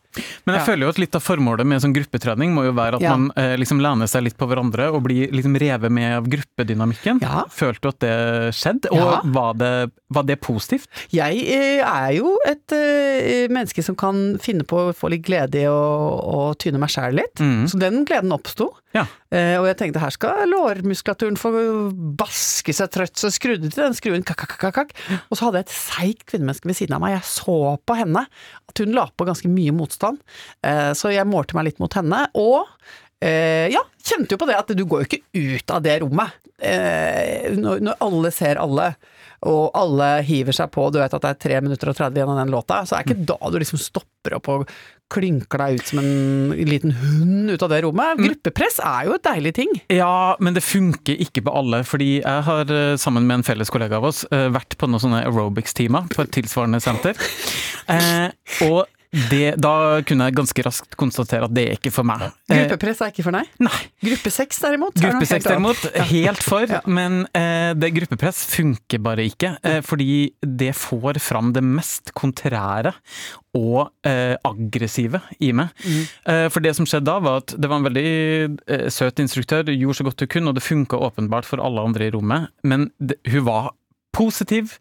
Men 0.46 0.56
jeg 0.56 0.62
Ja. 0.62 0.66
føler 0.66 0.82
jo 0.86 0.90
at 0.90 1.00
litt 1.00 1.16
av 1.16 1.24
formålet 1.24 1.66
med 1.68 1.82
sånn 1.82 1.94
gruppetrening 1.96 2.54
må 2.54 2.66
jo 2.66 2.74
være 2.74 2.96
at 2.96 3.02
Ja. 3.02 3.16
man 3.16 3.32
eh, 3.36 3.56
liksom 3.58 3.80
lener 3.82 4.08
seg 4.08 4.24
litt 4.24 4.38
på 4.38 4.48
hverandre 4.50 4.90
og 4.94 5.04
blir 5.04 5.32
liksom 5.32 5.56
revet 5.58 5.92
med 5.92 6.18
av 6.18 6.28
gruppedynamikken. 6.28 7.22
Ja. 7.22 7.46
Følte 7.50 7.82
du 7.82 7.88
at 7.90 8.00
det 8.00 8.54
skjedde, 8.58 8.92
og 8.92 9.26
var, 9.34 9.54
det, 9.56 9.92
var 10.10 10.24
det 10.24 10.40
positivt? 10.42 10.88
Jeg 11.12 11.44
eh, 11.48 11.82
er 11.86 12.12
jo 12.18 12.38
et 12.48 12.72
eh, 12.76 13.48
menneske 13.52 13.84
som 13.84 13.96
kan 13.96 14.38
finne 14.42 14.64
på 14.68 14.90
å 14.90 14.96
få 14.96 15.10
litt 15.14 15.24
glede 15.24 15.62
i 15.64 15.68
å, 15.70 16.52
tyne 16.60 16.80
meg 16.82 16.90
sjæl 16.90 17.16
litt. 17.16 17.36
mm. 17.40 17.68
Så 17.72 17.80
den 17.80 18.04
gleden 18.06 18.32
oppsto. 18.36 18.72
Eh, 19.32 19.56
og 19.56 19.66
jeg 19.70 19.78
tenkte 19.80 20.02
her 20.04 20.12
skal 20.12 20.50
lårmuskulaturen 20.52 21.38
få 21.40 21.52
baske 22.20 22.74
seg 22.76 22.90
trøtt, 22.92 23.16
så 23.16 23.30
skrudde 23.32 23.70
til 23.72 23.86
den 23.86 23.94
skruen, 23.96 24.26
kakk, 24.28 24.44
kakk, 24.58 24.74
kakk. 24.76 24.92
Og 25.30 25.38
så 25.40 25.46
hadde 25.48 25.62
jeg 25.62 25.70
et 25.70 25.76
seigt 25.78 26.26
kvinnemenneske 26.28 26.68
ved 26.68 26.76
siden 26.76 26.98
av 26.98 27.04
meg. 27.06 27.16
Jeg 27.16 27.24
så 27.30 27.56
på 27.88 27.96
henne 27.96 28.26
at 28.72 28.82
hun 28.84 28.92
la 28.96 29.06
på 29.16 29.28
ganske 29.28 29.48
mye 29.52 29.72
motstand, 29.72 30.01
eh, 30.10 30.92
så 30.98 31.14
jeg 31.14 31.30
målte 31.30 31.58
meg 31.58 31.70
litt 31.70 31.82
mot 31.84 31.94
henne. 31.98 32.26
Og 32.40 32.68
eh, 33.22 33.70
ja, 33.74 33.84
kjente 34.04 34.36
jo 34.36 34.42
på 34.42 34.50
det 34.50 34.60
at 34.60 34.76
du 34.76 34.86
går 34.86 35.04
jo 35.04 35.10
ikke 35.10 35.24
ut 35.58 35.76
av 35.76 35.84
det 35.86 36.00
rommet. 36.04 36.38
Eh, 36.62 37.52
når, 37.58 37.96
alle 38.04 38.32
ser 38.34 38.62
alle, 38.62 38.92
og 39.50 39.74
alle 39.78 40.14
hiver 40.26 40.54
seg 40.54 40.70
på, 40.74 40.90
du 40.94 41.00
vet 41.02 41.14
at 41.18 41.24
det 41.24 41.34
er 41.34 41.44
3 41.48 41.62
minutter 41.66 41.90
og 41.90 41.98
30 41.98 42.20
igjen 42.20 42.34
av 42.34 42.42
den 42.44 42.54
låta, 42.54 42.84
så 42.86 42.98
er 42.98 43.08
ikke 43.08 43.24
da 43.32 43.38
du 43.50 43.58
liksom 43.62 43.82
stopper 43.82 44.38
opp 44.38 44.50
og 44.54 44.74
klynker 45.12 45.60
deg 45.60 45.80
ut 45.80 45.90
som 45.90 46.00
en 46.00 46.54
liten 46.70 46.94
hund 46.96 47.50
ut 47.52 47.64
av 47.66 47.72
det 47.74 47.82
rommet. 47.84 48.22
Gruppepress 48.22 48.78
er 48.86 49.10
jo 49.10 49.18
et 49.18 49.26
deilig 49.26 49.52
ting. 49.58 49.74
Ja, 49.92 50.38
men 50.40 50.56
det 50.56 50.64
funker 50.64 51.20
ikke 51.26 51.44
på 51.44 51.56
alle. 51.58 51.82
Fordi 51.84 52.22
jeg 52.22 52.46
har 52.48 52.72
sammen 53.02 53.28
med 53.28 53.42
en 53.42 53.44
felles 53.44 53.74
kollega 53.74 54.00
av 54.00 54.08
oss 54.08 54.22
vært 54.30 54.78
på 54.80 54.88
noen 54.88 55.04
sånne 55.04 55.26
aerobics-timer 55.26 56.08
på 56.14 56.24
et 56.24 56.32
tilsvarende 56.38 56.80
senter. 56.86 57.20
Og 58.70 58.86
det, 59.12 59.58
da 59.60 60.00
kunne 60.08 60.30
jeg 60.30 60.36
ganske 60.38 60.64
raskt 60.64 60.96
konstatere 60.96 61.44
at 61.50 61.52
det 61.56 61.66
er 61.68 61.74
ikke 61.76 61.92
for 61.92 62.08
meg. 62.08 62.30
Eh, 62.48 62.62
Gruppepress 62.62 63.02
er 63.04 63.12
ikke 63.12 63.26
for 63.26 63.36
deg? 63.36 63.50
nei. 63.60 63.80
Gruppesex 64.06 64.62
derimot? 64.64 64.96
er 64.96 65.10
Gruppe 65.12 65.28
seks 65.28 65.48
derimot, 65.50 65.82
helt 66.14 66.44
for, 66.46 66.64
Ja. 66.72 66.80
men 66.88 67.26
eh, 67.36 67.74
det 67.76 67.90
gruppepress 67.98 68.46
funker 68.54 69.02
bare 69.04 69.26
ikke. 69.28 69.58
Eh, 69.68 69.82
fordi 69.84 70.32
det 70.42 70.72
får 70.80 71.20
fram 71.20 71.52
det 71.52 71.64
mest 71.64 72.14
kontrære 72.16 72.94
og 73.60 73.92
eh, 74.08 74.38
aggressive 74.48 75.20
i 75.44 75.52
meg. 75.52 75.74
Mm. 75.84 76.02
Eh, 76.32 76.48
for 76.54 76.64
det 76.64 76.72
som 76.78 76.88
skjedde 76.88 77.10
da, 77.12 77.18
var 77.20 77.42
at 77.44 77.52
det 77.60 77.68
var 77.68 77.82
en 77.82 77.90
veldig 77.90 78.08
eh, 78.72 78.88
søt 78.96 79.20
instruktør, 79.20 79.68
gjorde 79.76 80.00
så 80.00 80.08
godt 80.08 80.24
hun 80.24 80.32
kunne, 80.38 80.54
og 80.54 80.56
det 80.56 80.64
funka 80.64 80.96
åpenbart 81.10 81.46
for 81.52 81.60
alle 81.60 81.84
andre 81.84 82.08
i 82.08 82.14
rommet, 82.16 82.48
men 82.64 82.88
det, 83.04 83.20
hun 83.28 83.44
var 83.50 83.74
positiv. 84.16 84.78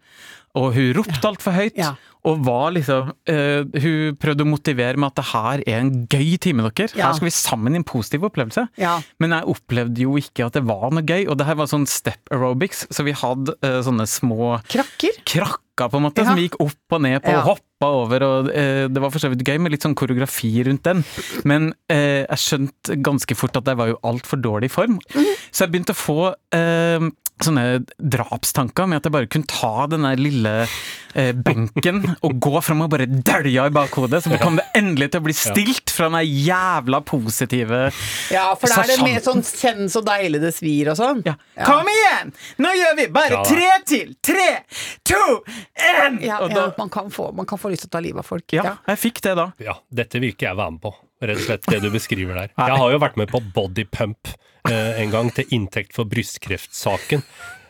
Og 0.59 0.73
hun 0.75 0.89
ropte 0.97 1.23
altfor 1.29 1.55
høyt, 1.55 1.77
Ja. 1.79 1.93
Og 2.29 2.43
var 2.45 2.73
liksom 2.77 3.13
uh, 3.31 3.63
Hun 3.81 4.17
prøvde 4.21 4.45
å 4.45 4.49
motivere 4.51 4.97
med 5.01 5.09
at 5.13 5.17
det 5.21 5.27
her 5.31 5.63
er 5.67 5.79
en 5.81 5.93
gøy 6.11 6.37
time, 6.43 6.67
dere. 6.69 6.91
Ja. 6.99 7.09
Her 7.09 7.17
skal 7.17 7.31
vi 7.31 7.35
sammen 7.37 7.73
i 7.75 7.81
en 7.81 7.87
positiv 7.89 8.27
opplevelse. 8.29 8.67
Ja. 8.81 8.99
Men 9.23 9.33
jeg 9.37 9.49
opplevde 9.55 10.05
jo 10.05 10.17
ikke 10.21 10.47
at 10.51 10.59
det 10.59 10.65
var 10.69 10.91
noe 10.93 11.03
gøy, 11.07 11.25
og 11.31 11.39
det 11.41 11.47
her 11.49 11.57
var 11.61 11.71
sånn 11.71 11.87
step 11.89 12.29
aerobics, 12.35 12.87
så 12.93 13.07
vi 13.07 13.15
hadde 13.17 13.57
uh, 13.65 13.81
sånne 13.87 14.05
små 14.11 14.59
Krakker? 14.69 15.17
krakker, 15.25 15.89
på 15.89 15.97
en 15.97 16.05
måte, 16.05 16.21
Ja. 16.21 16.29
som 16.29 16.37
vi 16.37 16.45
gikk 16.49 16.59
opp 16.61 16.97
og 16.99 17.01
ned 17.07 17.23
på 17.25 17.33
og 17.33 17.47
hoppa 17.55 17.89
over, 18.03 18.27
og 18.27 18.51
uh, 18.53 18.85
det 18.93 19.01
var 19.01 19.11
for 19.15 19.23
så 19.23 19.31
vidt 19.33 19.47
gøy 19.49 19.57
med 19.65 19.73
litt 19.73 19.87
sånn 19.87 19.97
koreografi 19.97 20.53
rundt 20.69 20.85
den, 20.85 21.01
men 21.49 21.71
jeg 21.89 22.37
skjønte 22.43 22.99
ganske 23.01 23.35
fort 23.39 23.57
at 23.57 23.67
jeg 23.73 23.79
var 23.81 23.89
jo 23.95 23.97
altfor 24.05 24.43
dårlig 24.45 24.69
i 24.69 24.75
form, 24.77 24.99
Mm. 25.17 25.25
så 25.51 25.65
jeg 25.65 25.73
begynte 25.73 25.97
å 25.97 25.99
få 25.99 26.19
sånne 27.41 27.65
drapstanker 27.97 28.89
med 28.91 29.01
at 29.01 29.09
jeg 29.09 29.15
bare 29.15 29.29
kunne 29.33 29.49
ta 29.49 29.87
den 29.91 30.05
der 30.05 30.21
lille 30.21 30.53
benken 31.15 32.03
og 32.23 32.37
gå 32.43 32.61
fram 32.63 32.85
og 32.85 32.91
bare 32.93 33.07
dælja 33.11 33.67
i 33.67 33.73
bakhodet, 33.75 34.23
så 34.25 34.39
kom 34.41 34.57
det 34.61 34.67
endelig 34.79 35.11
til 35.11 35.21
å 35.23 35.25
bli 35.27 35.35
stilt 35.35 35.91
fra 35.91 36.09
den 36.13 36.23
jævla 36.47 37.01
positive 37.07 37.81
Ja, 38.31 38.45
for 38.55 38.71
da 38.71 38.83
er 38.85 38.93
det 38.93 38.99
mer 39.03 39.21
sånn 39.25 39.43
kjenn 39.47 39.91
så 39.91 40.03
deilig 40.07 40.41
det 40.45 40.53
svir 40.55 40.93
og 40.93 40.99
sånn. 41.01 41.23
Ja. 41.27 41.35
Kom 41.67 41.89
igjen! 41.91 42.33
Nå 42.63 42.73
gjør 42.79 42.97
vi 43.01 43.09
bare 43.15 43.43
tre 43.49 43.71
til! 43.91 44.15
Tre, 44.23 44.49
to, 45.07 45.21
én! 45.75 46.21
Ja, 46.23 46.39
ja, 46.41 46.49
da- 46.55 46.69
man, 46.79 46.89
kan 46.93 47.11
få, 47.11 47.33
man 47.35 47.47
kan 47.51 47.59
få 47.59 47.73
lyst 47.75 47.87
til 47.87 47.91
å 47.91 47.97
ta 47.99 48.05
livet 48.05 48.23
av 48.23 48.29
folk. 48.31 48.47
ja, 48.55 48.77
jeg 48.87 48.99
fikk 49.09 49.23
det 49.27 49.35
da. 49.39 49.51
Ja, 49.63 49.79
dette 49.91 50.21
vil 50.23 50.33
ikke 50.35 50.47
jeg 50.51 50.59
være 50.61 50.77
med 50.77 50.85
på. 50.85 50.95
Rett 51.21 51.37
og 51.37 51.45
slett 51.45 51.67
det 51.69 51.81
du 51.85 51.91
beskriver 51.93 52.39
der. 52.39 52.53
Jeg 52.57 52.77
har 52.81 52.93
jo 52.95 52.99
vært 53.03 53.19
med 53.21 53.29
på 53.29 53.43
bodypump 53.55 54.31
eh, 54.71 55.01
en 55.03 55.11
gang 55.13 55.29
til 55.37 55.51
inntekt 55.53 55.93
for 55.99 56.09
brystkreftsaken. 56.09 57.21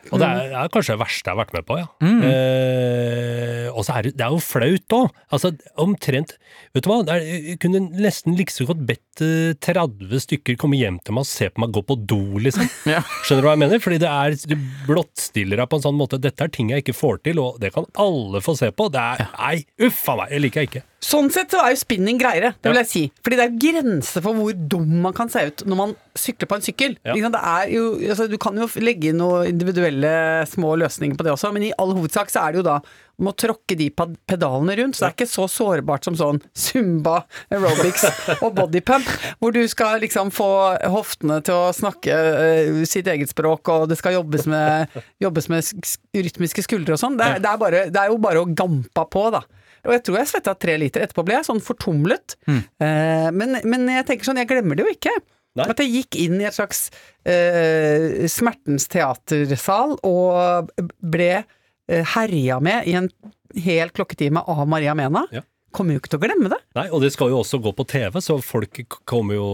Og 0.08 0.16
det 0.18 0.26
er, 0.26 0.38
det 0.48 0.56
er 0.56 0.70
kanskje 0.72 0.94
det 0.96 1.02
verste 1.02 1.28
jeg 1.28 1.34
har 1.36 1.40
vært 1.42 1.52
med 1.54 1.66
på, 1.68 1.76
ja. 1.76 1.86
Eh, 2.00 3.66
og 3.70 3.84
så 3.86 3.96
er 3.98 4.06
det, 4.08 4.12
det 4.18 4.24
er 4.26 4.34
jo 4.34 4.40
flaut 4.42 4.96
òg. 4.96 5.20
Altså, 5.30 5.52
omtrent 5.80 6.34
Vet 6.74 6.84
du 6.86 6.88
hva, 6.90 7.00
er, 7.14 7.24
jeg 7.50 7.58
kunne 7.62 7.80
nesten 7.98 8.36
like 8.38 8.54
så 8.54 8.66
godt 8.68 8.82
bedt 8.86 9.22
eh, 9.24 9.52
30 9.58 10.22
stykker 10.24 10.58
komme 10.60 10.78
hjem 10.78 11.00
til 11.04 11.16
meg 11.16 11.26
og 11.26 11.30
se 11.30 11.50
på 11.50 11.62
meg 11.64 11.74
gå 11.74 11.82
på 11.86 11.98
do, 12.10 12.20
liksom. 12.42 12.68
Ja. 12.90 13.02
Skjønner 13.26 13.44
du 13.44 13.48
hva 13.50 13.54
jeg 13.56 13.62
mener? 13.64 13.82
Fordi 13.82 14.00
det 14.02 14.10
er, 14.10 14.36
du 14.50 14.56
blottstiller 14.88 15.60
deg 15.60 15.70
på 15.70 15.78
en 15.80 15.84
sånn 15.84 15.98
måte 15.98 16.20
Dette 16.22 16.46
er 16.46 16.52
ting 16.54 16.72
jeg 16.72 16.84
ikke 16.84 16.96
får 16.96 17.20
til, 17.26 17.42
og 17.42 17.60
det 17.62 17.72
kan 17.74 17.88
alle 18.00 18.42
få 18.44 18.56
se 18.58 18.70
på. 18.74 18.88
Det 18.94 19.02
er, 19.02 19.26
Nei, 19.36 19.56
uff 19.86 20.02
a 20.10 20.16
meg, 20.22 20.32
det 20.34 20.42
liker 20.46 20.64
jeg 20.64 20.72
ikke. 20.72 20.84
Sånn 21.00 21.30
sett 21.32 21.54
så 21.54 21.62
er 21.64 21.72
jo 21.72 21.80
spinning 21.80 22.18
greiere, 22.20 22.52
det 22.60 22.68
vil 22.68 22.78
jeg 22.82 22.88
si. 22.90 23.02
Fordi 23.24 23.38
det 23.38 23.44
er 23.46 23.60
grenser 23.62 24.24
for 24.24 24.36
hvor 24.36 24.56
dum 24.72 24.98
man 25.06 25.14
kan 25.16 25.30
se 25.32 25.46
ut 25.48 25.62
når 25.64 25.78
man 25.78 25.94
sykler 26.18 26.50
på 26.50 26.58
en 26.58 26.64
sykkel. 26.66 26.96
Ja. 27.08 27.14
Det 27.16 27.40
er 27.40 27.70
jo, 27.72 27.84
altså, 28.04 28.26
du 28.28 28.36
kan 28.42 28.58
jo 28.60 28.68
legge 28.84 29.08
inn 29.08 29.20
noen 29.22 29.48
individuelle 29.48 30.10
små 30.50 30.74
løsninger 30.82 31.16
på 31.16 31.24
det 31.24 31.32
også, 31.32 31.54
men 31.56 31.64
i 31.70 31.72
all 31.80 31.94
hovedsak 31.96 32.32
så 32.32 32.44
er 32.44 32.52
det 32.52 32.60
jo 32.60 32.66
da 32.68 32.80
om 33.20 33.28
å 33.28 33.34
tråkke 33.36 33.76
de 33.76 33.88
pedalene 33.92 34.76
rundt, 34.78 34.96
så 34.96 35.04
det 35.04 35.08
er 35.10 35.16
ikke 35.18 35.28
så 35.28 35.46
sårbart 35.52 36.06
som 36.08 36.16
sånn 36.16 36.40
zumba, 36.56 37.22
aerobics 37.52 38.06
og 38.44 38.54
bodypump, 38.56 39.08
hvor 39.40 39.52
du 39.56 39.60
skal 39.68 40.00
liksom 40.04 40.32
få 40.32 40.50
hoftene 40.88 41.40
til 41.44 41.56
å 41.56 41.72
snakke 41.76 42.16
uh, 42.16 42.82
sitt 42.88 43.08
eget 43.12 43.32
språk, 43.32 43.68
og 43.72 43.88
det 43.92 44.00
skal 44.00 44.16
jobbes 44.16 44.48
med, 44.50 45.00
jobbes 45.20 45.50
med 45.52 45.84
rytmiske 46.16 46.64
skuldre 46.64 46.96
og 46.96 47.02
sånn. 47.02 47.20
Det, 47.20 47.34
det, 47.44 47.56
det 47.92 48.04
er 48.04 48.12
jo 48.12 48.20
bare 48.20 48.44
å 48.44 48.48
gampa 48.48 49.04
på, 49.08 49.28
da. 49.36 49.44
Og 49.86 49.94
jeg 49.96 50.04
tror 50.06 50.20
jeg 50.20 50.30
svetta 50.30 50.54
tre 50.58 50.76
liter. 50.80 51.04
Etterpå 51.04 51.24
ble 51.26 51.38
jeg 51.38 51.48
sånn 51.48 51.62
fortumlet. 51.64 52.36
Eh, 52.48 53.28
men, 53.34 53.60
men 53.64 53.86
jeg 53.92 54.08
tenker 54.08 54.28
sånn, 54.28 54.40
jeg 54.42 54.50
glemmer 54.50 54.78
det 54.78 54.86
jo 54.86 54.94
ikke. 54.94 55.14
Nei. 55.58 55.66
At 55.72 55.80
jeg 55.82 55.90
gikk 55.90 56.18
inn 56.22 56.38
i 56.38 56.46
et 56.46 56.54
slags 56.54 56.84
eh, 57.26 58.26
smertens 58.30 58.86
teatersal 58.92 59.96
og 60.06 60.70
ble 61.02 61.32
eh, 61.40 62.12
herja 62.14 62.60
med 62.62 62.86
i 62.86 62.94
en 63.00 63.10
hel 63.58 63.90
klokketime 63.90 64.44
av 64.46 64.62
Maria 64.70 64.94
Mena. 64.98 65.24
Ja. 65.34 65.42
Kommer 65.70 65.94
jo 65.94 66.00
ikke 66.00 66.10
til 66.10 66.18
å 66.18 66.22
glemme 66.24 66.50
det. 66.50 66.58
Nei, 66.74 66.86
og 66.90 67.02
det 67.04 67.12
skal 67.14 67.30
jo 67.30 67.40
også 67.44 67.60
gå 67.62 67.70
på 67.78 67.84
TV, 67.90 68.18
så 68.24 68.36
folk 68.42 68.80
kommer 69.08 69.36
jo 69.36 69.48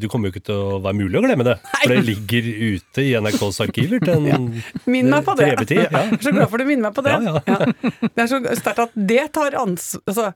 Du 0.00 0.04
kommer 0.12 0.28
jo 0.28 0.34
ikke 0.34 0.44
til 0.50 0.58
å 0.60 0.78
være 0.84 0.98
mulig 0.98 1.16
å 1.20 1.24
glemme 1.24 1.46
det. 1.48 1.56
For 1.78 1.94
det 1.94 2.02
ligger 2.04 2.48
ute 2.76 3.04
i 3.06 3.14
NRKs 3.16 3.60
arkiver 3.64 4.04
til 4.04 4.28
en 4.36 4.48
Minn 4.84 5.08
meg 5.12 5.24
på 5.24 5.36
det. 5.40 5.48
Ja. 5.52 5.88
Jeg 5.88 6.18
er 6.18 6.24
så 6.26 6.34
glad 6.34 6.52
for 6.52 6.60
du 6.60 6.68
minner 6.68 6.90
meg 6.90 6.96
på 6.96 7.04
det. 7.06 7.16
Ja, 7.16 7.40
ja. 7.40 8.00
Det 8.04 8.24
er 8.26 8.30
så 8.30 8.42
sterkt 8.60 8.84
at 8.84 8.96
det 9.12 9.24
tar 9.36 9.56
ans... 9.62 9.94
Altså, 10.04 10.32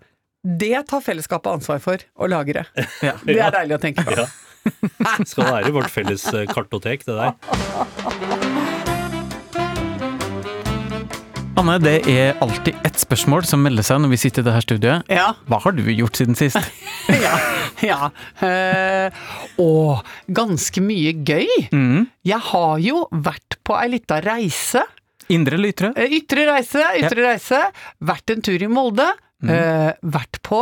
det 0.47 0.85
tar 0.89 1.03
fellesskapet 1.03 1.59
ansvar 1.59 1.81
for 1.83 2.05
å 2.15 2.29
lagre. 2.31 2.69
Ja. 3.03 3.17
Det 3.27 3.37
er 3.37 3.53
deilig 3.59 3.77
å 3.77 3.83
tenke 3.83 4.07
på. 4.07 4.17
Ja. 4.17 4.29
Skal 5.27 5.51
være 5.51 5.75
vårt 5.75 5.93
felles 5.93 6.25
eh, 6.33 6.47
kartotek, 6.51 7.05
det 7.07 7.19
der. 7.19 8.73
Anne, 11.57 11.79
det 11.81 12.03
er 12.13 12.37
alltid 12.45 12.77
ett 12.85 12.99
spørsmål 13.01 13.47
som 13.49 13.63
melder 13.65 13.85
seg 13.87 14.03
når 14.03 14.11
vi 14.13 14.19
sitter 14.21 14.45
i 14.45 14.47
dette 14.49 14.61
studioet. 14.67 15.07
Ja. 15.13 15.31
Hva 15.49 15.59
har 15.65 15.73
du 15.77 15.83
gjort 15.89 16.19
siden 16.19 16.37
sist? 16.37 16.59
ja. 17.25 17.33
ja. 17.81 18.11
Eh, 18.45 19.17
og 19.63 20.05
ganske 20.37 20.83
mye 20.85 21.15
gøy. 21.17 21.49
Mm. 21.73 22.05
Jeg 22.29 22.43
har 22.51 22.77
jo 22.85 23.07
vært 23.25 23.57
på 23.65 23.77
ei 23.81 23.89
lita 23.95 24.21
reise. 24.25 24.85
Indre 25.33 25.57
eller 25.59 25.73
ytre? 25.73 25.93
Eh, 25.97 26.13
Ytre 26.21 26.45
reise, 26.51 26.85
ytre 27.01 27.25
reise. 27.25 27.63
Vært 28.05 28.37
en 28.37 28.45
tur 28.47 28.63
i 28.63 28.69
Molde. 28.71 29.09
Eh, 29.47 29.91
vært 30.05 30.43
på 30.47 30.61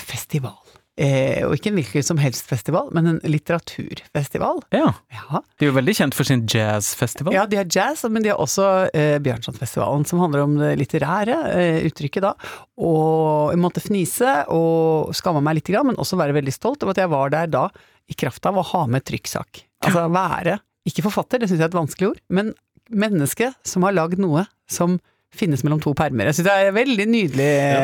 festival. 0.00 0.56
Eh, 0.96 1.42
og 1.44 1.52
ikke 1.58 1.68
en 1.68 1.76
hvilken 1.76 2.04
som 2.06 2.16
helst 2.16 2.46
festival, 2.48 2.86
men 2.96 3.06
en 3.10 3.18
litteraturfestival. 3.28 4.62
Ja. 4.72 4.94
Ja, 5.12 5.40
De 5.58 5.66
er 5.66 5.70
jo 5.70 5.76
veldig 5.76 5.94
kjent 5.98 6.16
for 6.16 6.24
sin 6.24 6.46
jazzfestival. 6.48 7.34
ja 7.36 7.44
de 7.46 7.58
har 7.60 7.68
jazz, 7.68 8.04
men 8.08 8.24
de 8.24 8.30
har 8.32 8.40
også 8.40 8.88
eh, 8.96 9.18
Bjørnsonfestivalen, 9.20 10.06
som 10.08 10.22
handler 10.24 10.46
om 10.46 10.56
det 10.60 10.72
litterære 10.80 11.36
eh, 11.52 11.80
uttrykket 11.90 12.24
da. 12.24 12.32
Og 12.80 13.52
jeg 13.52 13.60
måtte 13.60 13.84
fnise 13.84 14.38
og 14.52 15.12
skamme 15.16 15.42
meg 15.44 15.58
litt, 15.60 15.68
men 15.84 15.98
også 16.00 16.16
være 16.16 16.36
veldig 16.36 16.54
stolt 16.54 16.82
over 16.82 16.96
at 16.96 17.02
jeg 17.04 17.12
var 17.12 17.34
der 17.34 17.50
da 17.52 17.66
i 18.08 18.14
kraft 18.16 18.46
av 18.48 18.56
å 18.56 18.64
ha 18.72 18.86
med 18.88 19.04
trykksak. 19.04 19.64
Altså 19.84 20.06
være, 20.08 20.60
ikke 20.88 21.04
forfatter, 21.04 21.42
det 21.42 21.50
syns 21.50 21.60
jeg 21.60 21.66
er 21.66 21.72
et 21.74 21.80
vanskelig 21.80 22.08
ord, 22.14 22.20
men 22.30 22.54
menneske 22.88 23.50
som 23.66 23.82
har 23.82 23.96
lagd 23.96 24.20
noe 24.22 24.46
som 24.70 24.96
finnes 25.34 25.62
mellom 25.66 25.80
to 25.82 25.92
permer. 25.96 26.30
Jeg 26.30 26.38
syns 26.38 26.48
det 26.48 26.54
er 26.54 26.70
en 26.70 26.76
veldig 26.76 27.06
nydelig 27.12 27.48
ja. 27.48 27.80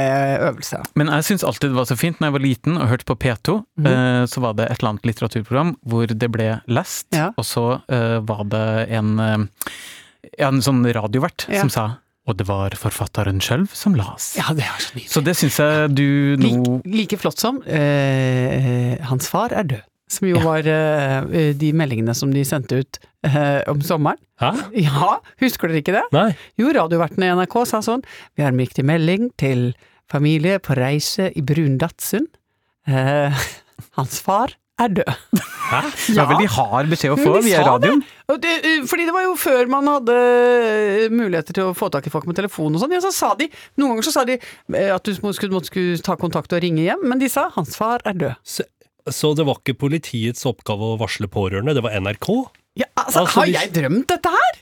øvelse. 0.48 0.82
Men 0.98 1.10
jeg 1.16 1.26
syns 1.28 1.46
alltid 1.48 1.72
det 1.72 1.78
var 1.80 1.88
så 1.90 1.98
fint 2.00 2.20
når 2.20 2.30
jeg 2.30 2.36
var 2.36 2.44
liten 2.46 2.78
og 2.78 2.92
hørte 2.92 3.08
på 3.08 3.18
P2, 3.24 3.56
mm. 3.80 3.88
eh, 3.92 4.20
så 4.30 4.44
var 4.44 4.56
det 4.58 4.68
et 4.68 4.78
eller 4.78 4.94
annet 4.94 5.10
litteraturprogram 5.10 5.74
hvor 5.82 6.06
det 6.12 6.30
ble 6.32 6.52
lest, 6.70 7.08
Ja. 7.16 7.32
og 7.36 7.48
så 7.48 7.66
eh, 7.92 8.20
var 8.28 8.46
det 8.52 8.68
en, 8.98 9.12
eh, 9.20 9.74
en 10.38 10.62
sånn 10.64 10.86
radiovert 10.94 11.48
Ja. 11.50 11.64
som 11.64 11.72
sa 11.72 11.90
og 12.22 12.36
det 12.38 12.44
var 12.46 12.70
forfatteren 12.78 13.40
sjøl 13.42 13.64
som 13.74 13.96
las. 13.98 14.36
Ja, 14.38 14.52
det 14.54 14.62
er 14.62 14.76
så 14.78 14.92
nydelig. 14.94 15.08
Så 15.10 15.22
det 15.26 15.32
syns 15.40 15.56
jeg 15.58 15.88
du 15.98 16.04
nå 16.38 16.50
Like, 16.52 16.92
like 16.94 17.18
flott 17.18 17.42
som 17.42 17.58
eh, 17.66 18.94
Hans 19.08 19.26
far 19.32 19.50
er 19.50 19.66
død. 19.66 19.88
Som 20.12 20.28
jo 20.28 20.36
Ja. 20.36 20.44
var 20.44 20.66
uh, 20.68 21.52
de 21.56 21.70
meldingene 21.76 22.12
som 22.18 22.32
de 22.34 22.42
sendte 22.44 22.82
ut 22.82 22.98
uh, 23.24 23.62
om 23.72 23.80
sommeren. 23.86 24.20
Hæ? 24.42 24.50
Ja, 24.84 25.14
husker 25.40 25.70
dere 25.70 25.80
ikke 25.80 25.94
det? 25.96 26.04
Nei? 26.12 26.28
Jo, 26.60 26.72
radiovertene 26.76 27.28
i 27.30 27.34
NRK 27.38 27.54
sa 27.70 27.80
sånn 27.84 28.02
Vi 28.36 28.42
har 28.44 28.52
en 28.52 28.60
viktig 28.60 28.84
melding 28.88 29.30
til 29.40 29.70
familie 30.10 30.58
på 30.60 30.74
reise 30.76 31.30
i 31.32 31.44
Brundatsund. 31.46 32.28
Uh, 32.90 33.32
hans 33.98 34.18
far 34.24 34.52
er 34.82 34.88
død. 34.98 35.10
Hæ? 35.70 35.80
Det 36.08 36.16
var 36.18 36.28
veldig 36.32 36.48
hard 36.56 36.88
beskjed 36.90 37.12
å 37.14 37.16
få 37.20 37.36
de 37.36 37.42
via 37.46 37.60
radioen. 37.64 38.00
Det, 38.42 38.52
fordi 38.88 39.04
det 39.06 39.12
var 39.14 39.22
jo 39.26 39.34
før 39.38 39.68
man 39.70 39.86
hadde 39.88 40.14
muligheter 41.12 41.54
til 41.56 41.68
å 41.70 41.74
få 41.76 41.88
tak 41.92 42.08
i 42.08 42.12
folk 42.12 42.26
med 42.28 42.38
telefon 42.40 42.74
og 42.74 42.82
sånn. 42.82 42.94
Ja, 42.96 43.02
så 43.04 43.12
sa 43.14 43.30
de 43.38 43.46
Noen 43.78 43.92
ganger 43.94 44.06
så 44.08 44.14
sa 44.16 44.24
de 44.28 44.38
at 44.82 45.04
du 45.06 45.12
skulle, 45.14 45.52
måtte 45.54 45.70
skulle 45.70 46.00
ta 46.02 46.16
kontakt 46.20 46.52
og 46.56 46.62
ringe 46.64 46.82
hjem, 46.86 47.04
men 47.12 47.20
de 47.22 47.28
sa 47.30 47.46
hans 47.54 47.76
far 47.78 48.02
er 48.08 48.16
død. 48.24 48.40
Så, 48.42 48.66
så 49.10 49.32
det 49.38 49.46
var 49.48 49.58
ikke 49.60 49.78
politiets 49.88 50.46
oppgave 50.48 50.92
å 50.94 50.98
varsle 51.00 51.28
pårørende, 51.32 51.74
det 51.74 51.82
var 51.84 51.96
NRK? 51.98 52.28
Ja, 52.78 52.86
altså, 52.94 53.24
Altså, 53.24 53.40
har 53.40 53.46
de... 53.46 53.52
jeg 53.58 53.72
drømt 53.74 54.08
dette 54.12 54.30
her? 54.32 54.58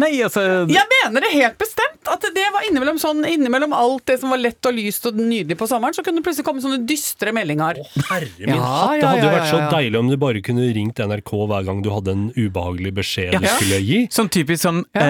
Nei, 0.00 0.14
altså 0.24 0.42
Jeg 0.70 0.86
mener 0.88 1.24
det 1.26 1.30
helt 1.34 1.58
bestemt! 1.60 1.98
At 2.08 2.24
det 2.34 2.46
var 2.54 2.64
innimellom 2.64 2.96
sånn, 3.00 3.20
innimellom 3.28 3.74
alt 3.76 4.06
det 4.08 4.16
som 4.22 4.32
var 4.32 4.40
lett 4.40 4.64
og 4.66 4.72
lyst 4.72 5.04
og 5.10 5.18
nydelig 5.20 5.58
på 5.60 5.68
sommeren, 5.68 5.92
så 5.96 6.00
kunne 6.04 6.22
det 6.22 6.24
plutselig 6.24 6.46
komme 6.46 6.62
sånne 6.64 6.78
dystre 6.88 7.34
meldinger. 7.36 7.82
Å, 7.82 8.04
herre 8.08 8.30
min 8.38 8.54
Ja, 8.54 8.62
hatt! 8.64 8.96
Det 8.96 9.10
hadde 9.10 9.20
jo 9.20 9.28
ja, 9.28 9.34
vært 9.36 9.50
så 9.50 9.58
ja, 9.58 9.66
ja. 9.66 9.70
deilig 9.76 10.00
om 10.00 10.08
du 10.08 10.16
bare 10.24 10.42
kunne 10.46 10.70
ringt 10.78 11.02
NRK 11.04 11.34
hver 11.52 11.68
gang 11.68 11.84
du 11.84 11.90
hadde 11.92 12.16
en 12.16 12.24
ubehagelig 12.38 12.94
beskjed 13.02 13.36
Ja. 13.36 13.42
du 13.44 13.50
skulle 13.52 13.82
gi. 13.84 14.00
Sånn 14.16 14.32
typisk 14.32 14.64
sånn 14.64 14.82
Ja. 14.96 15.06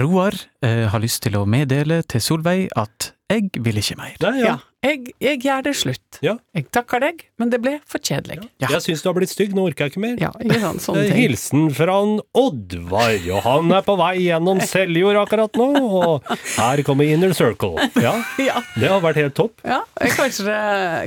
Roar 0.00 0.34
eh, 0.64 0.86
har 0.90 1.00
lyst 1.02 1.22
til 1.26 1.36
å 1.38 1.44
meddele 1.46 2.02
til 2.10 2.20
Solveig 2.24 2.68
at 2.78 3.12
jeg 3.32 3.48
vil 3.64 3.78
ikke 3.80 3.96
mer. 3.98 4.14
Nei, 4.22 4.38
ja. 4.42 4.46
Ja. 4.46 4.54
Jeg, 4.84 5.14
jeg 5.22 5.38
gjør 5.46 5.62
det 5.64 5.72
slutt. 5.80 6.18
Ja. 6.22 6.34
Jeg 6.54 6.66
takker 6.76 7.00
deg, 7.00 7.22
men 7.40 7.48
det 7.50 7.56
ble 7.64 7.78
for 7.88 8.02
kjedelig. 8.04 8.36
Ja. 8.60 8.68
Jeg 8.74 8.82
syns 8.84 9.00
du 9.00 9.08
har 9.08 9.14
blitt 9.16 9.32
stygg, 9.32 9.54
nå 9.56 9.64
orker 9.70 9.86
jeg 9.86 9.94
ikke 9.94 10.02
mer. 10.04 10.18
Ja, 10.20 10.28
ikke 10.44 10.58
sant, 10.60 10.82
sånne 10.84 11.06
Eh, 11.06 11.08
ting. 11.08 11.22
Hilsen 11.22 11.64
fra 11.74 11.94
Oddvar, 12.36 13.14
og 13.32 13.40
han 13.46 13.72
er 13.78 13.86
på 13.86 13.96
vei 13.96 14.12
gjennom 14.26 14.60
Seljord 14.68 15.16
akkurat 15.22 15.56
nå, 15.56 15.70
og 15.80 16.28
her 16.58 16.82
kommer 16.84 17.08
Inner 17.08 17.32
Circle. 17.34 17.88
Ja, 17.96 18.12
Ja, 18.50 18.60
det 18.76 18.92
har 18.92 19.00
vært 19.06 19.22
helt 19.22 19.34
topp. 19.40 19.56
ja. 19.64 19.80
eh, 20.04 20.12
Kanskje, 20.20 20.44
det, 20.50 20.60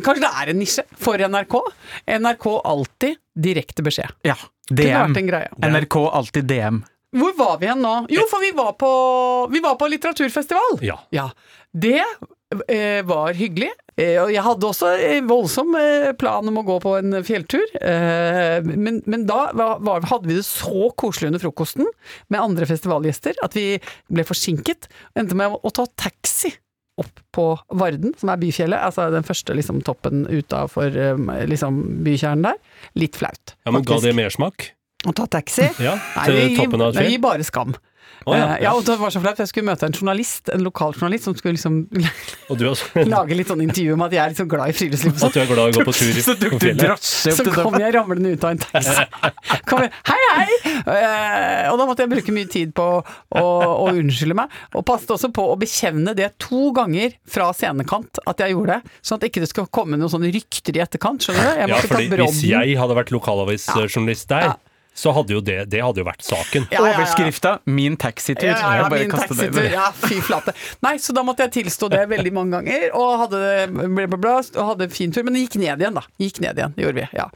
kanskje 0.07 0.25
det 0.25 0.33
er 0.41 0.53
en 0.55 0.61
nisje 0.63 0.87
for 0.97 1.21
NRK? 1.21 1.57
NRK 2.17 2.49
alltid 2.73 3.21
direkte 3.37 3.85
beskjed. 3.85 4.17
Ja. 4.25 4.39
DM. 4.67 4.89
vært 5.13 5.21
en 5.21 5.29
greie. 5.29 5.53
NRK 5.69 6.01
alltid 6.17 6.49
DM. 6.49 6.81
Hvor 7.17 7.35
var 7.37 7.59
vi 7.61 7.69
hen 7.71 7.83
nå? 7.83 7.93
Jo, 8.13 8.25
for 8.31 8.43
vi 8.43 8.53
var 8.57 8.73
på, 8.79 8.91
vi 9.53 9.61
var 9.63 9.77
på 9.79 9.89
litteraturfestival. 9.91 10.79
Ja. 10.85 10.99
Ja. 11.15 11.29
Det 11.73 11.99
eh, 12.01 13.03
var 13.07 13.33
hyggelig. 13.37 13.71
Eh, 13.97 14.19
og 14.21 14.29
jeg 14.29 14.43
hadde 14.45 14.67
også 14.69 14.91
en 15.07 15.29
voldsom 15.29 15.73
eh, 15.79 16.11
plan 16.19 16.47
om 16.47 16.59
å 16.61 16.65
gå 16.67 16.77
på 16.83 16.93
en 16.99 17.17
fjelltur. 17.25 17.65
Eh, 17.81 18.59
men, 18.67 19.01
men 19.09 19.25
da 19.29 19.47
var, 19.57 19.81
var, 19.85 20.05
hadde 20.11 20.29
vi 20.29 20.37
det 20.37 20.45
så 20.47 20.91
koselig 20.99 21.31
under 21.31 21.43
frokosten 21.43 21.89
med 22.33 22.41
andre 22.43 22.69
festivalgjester 22.69 23.41
at 23.45 23.57
vi 23.57 23.67
ble 24.13 24.25
forsinket. 24.27 24.89
Og 25.13 25.23
endte 25.23 25.37
med 25.39 25.57
å 25.57 25.73
ta 25.73 25.87
taxi 25.97 26.53
opp 26.97 27.21
på 27.35 27.51
Varden, 27.77 28.13
som 28.17 28.31
er 28.33 28.39
byfjellet. 28.41 28.81
Altså 28.81 29.09
den 29.13 29.25
første 29.25 29.53
liksom, 29.57 29.83
toppen 29.85 30.25
utafor 30.29 30.93
eh, 30.97 31.45
liksom, 31.49 31.81
bykjernen 32.05 32.51
der. 32.51 32.61
Litt 32.97 33.19
flaut. 33.19 33.57
Ja, 33.65 33.73
men 33.73 33.83
Ga 33.83 33.97
faktisk. 33.97 34.07
det 34.07 34.17
mersmak? 34.17 34.71
Å 35.07 35.15
ta 35.15 35.27
taxi? 35.39 35.69
Ja, 35.87 35.97
Nei, 36.17 36.31
vi, 36.35 36.57
toppen 36.57 36.83
av 36.83 36.91
et 36.91 36.99
nei, 36.99 37.07
vi 37.07 37.17
gir 37.17 37.23
bare 37.23 37.45
skam. 37.47 37.75
Oh, 38.27 38.33
ja. 38.35 38.39
ja. 38.39 38.55
ja, 38.65 38.71
og 38.75 38.83
det 38.83 38.95
var 38.99 39.11
så 39.13 39.21
flaut, 39.23 39.37
jeg 39.39 39.47
skulle 39.47 39.69
møte 39.69 39.87
en 39.87 39.93
journalist, 39.95 40.49
en 40.51 40.63
lokal 40.65 40.91
journalist, 40.97 41.27
som 41.27 41.35
skulle 41.37 41.53
liksom 41.55 41.77
Og 42.51 42.63
lage 43.13 43.37
litt 43.37 43.47
sånn 43.47 43.61
intervju 43.63 43.93
om 43.95 44.03
at 44.03 44.15
jeg 44.15 44.21
er 44.23 44.33
litt 44.33 44.41
så 44.41 44.45
glad 44.49 44.73
i 44.73 44.75
friluftsliv 44.75 45.13
og 45.13 45.25
at 45.29 45.37
du 45.37 45.39
er 45.43 45.47
glad 45.51 45.61
i 45.61 45.71
å 45.71 45.77
gå 45.77 45.85
på 45.87 45.93
tur 45.95 46.19
Så 46.25 46.35
du 46.35 46.47
fjellet? 46.57 46.81
drasje 46.81 47.35
Så 47.37 47.45
opp 47.45 47.47
til 47.47 47.67
kom 47.69 47.77
jeg 47.79 47.95
ramlende 47.95 48.33
ut 48.33 48.43
av 48.43 48.55
en 48.55 48.61
taxi. 48.65 49.05
Kom 49.69 49.85
jeg, 49.85 49.93
hei, 50.09 50.19
hei! 50.33 50.59
Eh, 50.97 51.69
og 51.71 51.79
da 51.79 51.87
måtte 51.87 52.03
jeg 52.03 52.13
bruke 52.17 52.35
mye 52.35 52.51
tid 52.51 52.75
på 52.75 52.87
å, 52.99 53.45
å 53.45 53.87
unnskylde 53.93 54.35
meg, 54.41 54.59
og 54.75 54.87
passet 54.87 55.13
også 55.15 55.31
på 55.35 55.47
å 55.53 55.55
bekjevne 55.61 56.15
det 56.17 56.33
to 56.43 56.71
ganger 56.75 57.15
fra 57.31 57.53
scenekant 57.55 58.19
at 58.27 58.43
jeg 58.43 58.57
gjorde 58.57 58.79
det, 58.79 58.95
sånn 59.07 59.21
at 59.21 59.27
ikke 59.29 59.43
det 59.45 59.51
skal 59.53 59.71
komme 59.71 59.99
noen 59.99 60.11
sånne 60.11 60.33
rykter 60.35 60.75
i 60.75 60.83
etterkant, 60.83 61.23
skjønner 61.23 61.47
du? 61.47 61.61
Jeg 61.63 61.71
Ja, 61.71 61.83
fordi 61.85 62.09
hvis 62.25 62.43
jeg 62.49 62.79
hadde 62.81 62.97
vært 62.97 63.13
lokalavisjournalist 63.15 64.33
der, 64.33 64.51
Ja. 64.51 64.57
Så 64.97 65.11
hadde 65.13 65.35
jo 65.35 65.41
det, 65.45 65.59
det 65.69 65.81
hadde 65.85 66.01
jo 66.01 66.05
vært 66.07 66.23
saken. 66.25 66.65
Ja, 66.73 66.79
ja, 66.81 66.89
ja. 66.89 66.95
Overskrifta 66.97 67.51
'Min 67.69 67.97
taxitur'. 68.01 68.49
Ja, 68.49 68.57
ja, 68.57 68.71
ja, 68.81 68.89
bare 68.89 69.05
min 69.05 69.13
taxitur. 69.13 69.67
Ja, 69.69 69.91
fy 69.93 70.17
flate. 70.25 70.55
Nei, 70.81 70.95
så 71.03 71.13
da 71.13 71.21
måtte 71.27 71.45
jeg 71.45 71.53
tilstå 71.59 71.89
det 71.93 72.01
veldig 72.09 72.33
mange 72.33 72.57
ganger, 72.57 72.87
og 72.97 73.11
hadde 73.23 73.41
bla, 73.75 74.07
bla, 74.07 74.17
ble, 74.17 74.33
og 74.57 74.71
hadde 74.71 74.87
en 74.89 74.95
fin 74.97 75.13
tur. 75.13 75.23
Men 75.27 75.37
det 75.37 75.45
gikk 75.45 75.59
ned 75.61 75.85
igjen, 75.85 75.99
da. 75.99 76.03
Gikk 76.21 76.41
ned 76.41 76.57
igjen, 76.57 76.73
det 76.75 76.87
gjorde 76.87 77.01
vi. 77.03 77.07
Ja. 77.19 77.27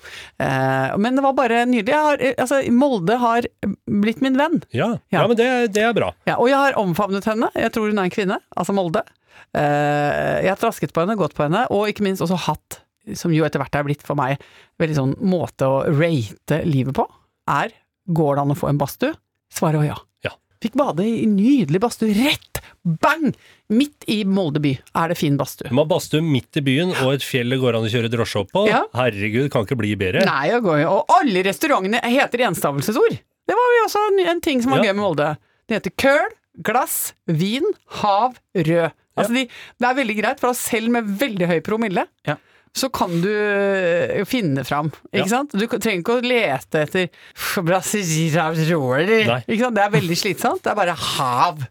Eh, 0.42 0.98
men 0.98 1.16
det 1.20 1.26
var 1.28 1.38
bare 1.38 1.64
nydelig. 1.70 1.94
Jeg 1.94 2.08
har, 2.10 2.26
altså, 2.48 2.62
Molde 2.74 3.18
har 3.22 3.48
blitt 3.86 4.22
min 4.26 4.38
venn. 4.42 4.62
Ja, 4.74 4.92
Ja. 5.14 5.22
ja 5.22 5.28
men 5.30 5.38
det, 5.38 5.50
det 5.76 5.86
er 5.86 5.94
bra. 5.94 6.12
Ja, 6.26 6.40
og 6.42 6.50
jeg 6.50 6.58
har 6.58 6.78
omfavnet 6.82 7.26
henne. 7.30 7.52
Jeg 7.54 7.72
tror 7.76 7.92
hun 7.92 8.00
er 8.02 8.10
en 8.10 8.14
kvinne, 8.14 8.40
altså 8.58 8.74
Molde. 8.74 9.06
Eh, 9.54 10.42
jeg 10.46 10.50
har 10.50 10.60
trasket 10.60 10.94
på 10.96 11.04
henne, 11.04 11.18
gått 11.20 11.36
på 11.38 11.46
henne, 11.46 11.68
og 11.70 11.90
ikke 11.92 12.06
minst 12.08 12.24
også 12.26 12.40
hatt, 12.48 12.82
som 13.18 13.34
jo 13.34 13.46
etter 13.46 13.62
hvert 13.62 13.76
er 13.76 13.86
blitt 13.88 14.04
for 14.06 14.18
meg, 14.18 14.42
veldig 14.82 14.98
sånn 14.98 15.16
måte 15.22 15.68
å 15.68 15.82
rate 15.90 16.62
livet 16.66 16.96
på, 16.98 17.06
er 17.50 17.74
går 18.12 18.36
det 18.38 18.42
an 18.46 18.54
å 18.54 18.58
få 18.58 18.70
en 18.72 18.80
badstue? 18.82 19.14
Svaret 19.54 19.82
var 19.82 19.88
ja. 19.88 19.98
Ja. 20.26 20.32
Fikk 20.64 20.76
bade 20.80 21.06
i 21.08 21.26
nydelig 21.30 21.82
badstue, 21.84 22.14
rett 22.18 22.62
bang! 22.84 23.32
Midt 23.72 24.04
i 24.12 24.24
Molde 24.26 24.60
by 24.64 24.72
er 24.98 25.12
det 25.14 25.18
fin 25.20 25.38
badstue. 25.40 25.70
Man 25.72 25.84
har 25.86 25.90
badstue 25.94 26.22
midt 26.26 26.58
i 26.60 26.64
byen, 26.66 26.92
og 27.06 27.14
et 27.16 27.24
fjell 27.26 27.54
det 27.54 27.60
går 27.62 27.78
an 27.78 27.86
å 27.88 27.92
kjøre 27.94 28.10
drosje 28.12 28.42
opp 28.42 28.50
på. 28.56 28.66
Ja. 28.70 28.82
Herregud, 28.98 29.50
kan 29.54 29.68
ikke 29.68 29.78
bli 29.80 29.94
bedre. 30.00 30.26
Nei, 30.28 30.48
jeg 30.52 30.64
går 30.66 30.82
jo 30.84 30.90
Og 30.98 31.14
alle 31.20 31.44
restaurantene 31.48 32.02
heter 32.04 32.44
enstavelsesord! 32.50 33.20
Det 33.48 33.58
var 33.58 33.72
jo 33.78 33.84
også 33.88 34.02
en, 34.12 34.20
en 34.32 34.42
ting 34.44 34.62
som 34.64 34.72
var 34.76 34.82
Ja. 34.84 34.90
gøy 34.92 34.96
med 34.98 35.04
Molde. 35.06 35.30
Det 35.68 35.78
heter 35.80 35.94
køl, 36.04 36.34
glass, 36.68 36.98
vin, 37.28 37.66
hav, 38.02 38.36
rød. 38.56 38.92
Altså 39.20 39.34
de, 39.36 39.44
det 39.82 39.88
er 39.90 39.98
veldig 39.98 40.16
greit, 40.22 40.40
for 40.42 40.56
selv 40.58 40.92
med 40.94 41.10
veldig 41.20 41.48
høy 41.50 41.60
promille, 41.66 42.06
Ja. 42.28 42.38
Så 42.74 42.88
kan 42.94 43.12
du 43.22 43.28
øh, 43.28 44.22
finne 44.26 44.64
fram, 44.64 44.88
ikke 45.12 45.26
Ja. 45.26 45.28
sant? 45.28 45.52
Du 45.52 45.66
trenger 45.68 46.00
ikke 46.00 46.18
å 46.20 46.24
lete 46.24 46.82
etter 46.86 47.10
brasilianere, 47.68 49.18
Nei. 49.28 49.40
ikke 49.48 49.66
sant? 49.66 49.76
Det 49.76 49.84
er 49.84 49.92
veldig 49.98 50.18
slitsomt, 50.18 50.64
det 50.64 50.72
er 50.72 50.78
bare 50.80 50.96
hav. 50.96 51.66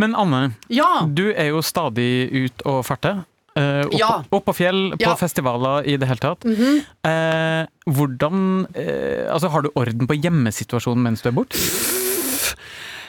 Men 0.00 0.14
Anne, 0.16 0.54
Ja! 0.72 1.04
du 1.08 1.28
er 1.32 1.50
jo 1.52 1.60
stadig 1.64 2.30
ut 2.32 2.64
og 2.66 2.84
farter. 2.88 3.24
Uh, 3.56 3.86
opp, 3.88 3.94
Ja. 3.96 4.08
opp 4.36 4.44
på 4.44 4.52
fjell, 4.52 4.80
på 5.00 5.12
festivaler 5.16 5.86
i 5.88 5.94
det 5.96 6.08
hele 6.10 6.20
tatt. 6.20 6.44
Eh, 6.44 7.62
hvordan 7.88 8.66
uh, 8.68 9.32
Altså, 9.32 9.48
har 9.48 9.62
du 9.64 9.70
orden 9.74 10.04
på 10.06 10.12
hjemmesituasjonen 10.20 11.00
mens 11.06 11.22
du 11.24 11.30
er 11.30 11.36
borte? 11.38 11.56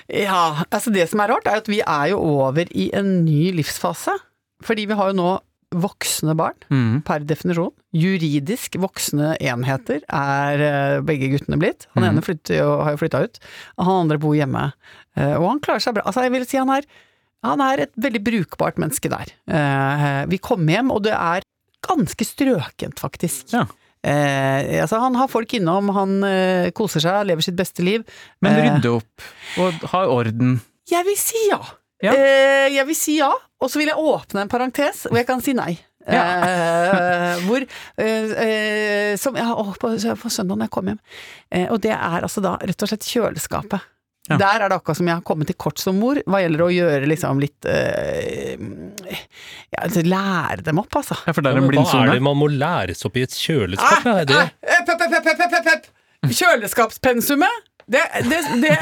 Ja, 0.07 0.63
altså 0.71 0.91
det 0.95 1.09
som 1.11 1.19
er 1.19 1.33
rart, 1.33 1.47
er 1.51 1.59
at 1.59 1.67
vi 1.67 1.81
er 1.83 2.13
jo 2.13 2.21
over 2.23 2.63
i 2.71 2.89
en 2.95 3.25
ny 3.25 3.51
livsfase. 3.57 4.15
Fordi 4.63 4.85
vi 4.87 4.95
har 4.95 5.11
jo 5.11 5.17
nå 5.19 5.33
voksne 5.75 6.35
barn, 6.39 6.55
Mm. 6.71 7.01
per 7.03 7.19
definisjon. 7.27 7.73
Juridisk 7.93 8.77
voksne 8.79 9.35
enheter 9.41 9.99
er 10.07 10.61
eh, 10.61 11.01
begge 11.01 11.29
guttene 11.33 11.57
blitt. 11.59 11.87
Han 11.95 12.03
ene 12.07 12.21
flytter 12.23 12.61
har 12.83 12.91
jo 12.95 13.01
flytta 13.01 13.23
ut, 13.25 13.39
han 13.77 14.05
andre 14.05 14.17
bor 14.17 14.33
hjemme. 14.37 14.71
Eh, 15.17 15.35
Og 15.35 15.49
han 15.49 15.59
klarer 15.59 15.81
seg 15.83 15.93
bra. 15.97 16.03
Altså 16.07 16.23
jeg 16.23 16.31
vil 16.31 16.45
si 16.47 16.57
han 16.57 16.69
er, 16.69 16.83
han 17.43 17.61
er 17.61 17.79
et 17.87 17.91
veldig 17.99 18.23
brukbart 18.23 18.77
menneske 18.79 19.09
der. 19.11 19.33
Eh, 19.47 20.25
Vi 20.31 20.37
kommer 20.39 20.73
hjem, 20.77 20.91
og 20.91 21.03
det 21.03 21.13
er 21.13 21.41
ganske 21.83 22.23
strøkent, 22.25 22.97
faktisk. 22.99 23.51
Ja. 23.53 23.65
Eh, 24.03 24.79
altså 24.81 24.99
han 25.01 25.15
har 25.15 25.27
folk 25.27 25.51
innom, 25.53 25.89
han 25.93 26.23
eh, 26.23 26.71
koser 26.71 27.01
seg, 27.03 27.25
lever 27.27 27.41
sitt 27.43 27.55
beste 27.57 27.83
liv. 27.83 28.05
Men 28.41 28.55
rydde 28.79 28.95
opp 29.01 29.27
og 29.59 29.73
ha 29.91 30.05
orden. 30.07 30.61
Jeg 30.87 31.03
vil 31.03 31.17
si 31.19 31.35
ja. 31.49 31.59
Ja. 32.03 32.13
Eh, 32.13 32.67
jeg 32.75 32.85
vil 32.89 32.97
si 32.97 33.17
ja, 33.17 33.31
og 33.33 33.71
så 33.73 33.79
vil 33.81 33.89
jeg 33.89 33.97
åpne 33.97 34.43
en 34.45 34.51
parentes 34.51 35.05
hvor 35.07 35.17
jeg 35.17 35.27
kan 35.29 35.41
si 35.41 35.55
nei. 35.57 35.73
Eh, 36.07 37.41
hvor 37.43 37.63
eh, 37.99 38.31
eh, 38.45 39.13
som, 39.19 39.35
ja, 39.35 39.49
har 39.49 39.75
på, 39.81 39.89
på 40.21 40.29
søndag 40.31 40.55
når 40.55 40.67
jeg 40.69 40.73
kom 40.77 40.91
hjem. 40.93 40.99
Eh, 41.51 41.65
og 41.73 41.81
det 41.83 41.91
er 41.95 42.23
altså 42.23 42.43
da 42.45 42.55
rett 42.61 42.85
og 42.85 42.91
slett 42.91 43.07
kjøleskapet. 43.09 43.87
Ja. 44.27 44.35
Der 44.41 44.63
er 44.65 44.67
det 44.71 44.75
akkurat 44.75 44.99
som 44.99 45.07
jeg 45.07 45.15
har 45.15 45.23
kommet 45.23 45.47
til 45.47 45.55
kort 45.55 45.79
som 45.79 45.95
mor, 46.01 46.19
hva 46.27 46.41
gjelder 46.43 46.63
å 46.65 46.67
gjøre 46.73 47.07
liksom 47.07 47.39
litt 47.39 47.67
eh, 47.71 48.59
ja, 49.71 49.85
altså, 49.85 50.03
Lære 50.03 50.65
dem 50.67 50.81
opp, 50.81 50.97
altså. 50.99 51.15
Ja, 51.23 51.31
for 51.35 51.45
det 51.45 51.53
er 51.53 51.61
en 51.61 51.69
hva 51.71 51.85
er 52.01 52.11
det 52.11 52.25
man 52.27 52.35
må 52.39 52.49
læres 52.51 53.05
opp 53.07 53.15
i 53.15 53.23
et 53.23 53.35
kjøleskap? 53.39 54.03
Ah, 54.03 54.19
Er 54.25 54.27
det? 54.27 54.41
Ah, 54.67 54.83
pep, 54.89 55.05
pep, 55.07 55.31
pep, 55.39 55.55
pep. 55.69 55.87
Kjøleskapspensumet, 56.27 57.63
det, 57.87 58.03
det, 58.27 58.41
det 58.65 58.75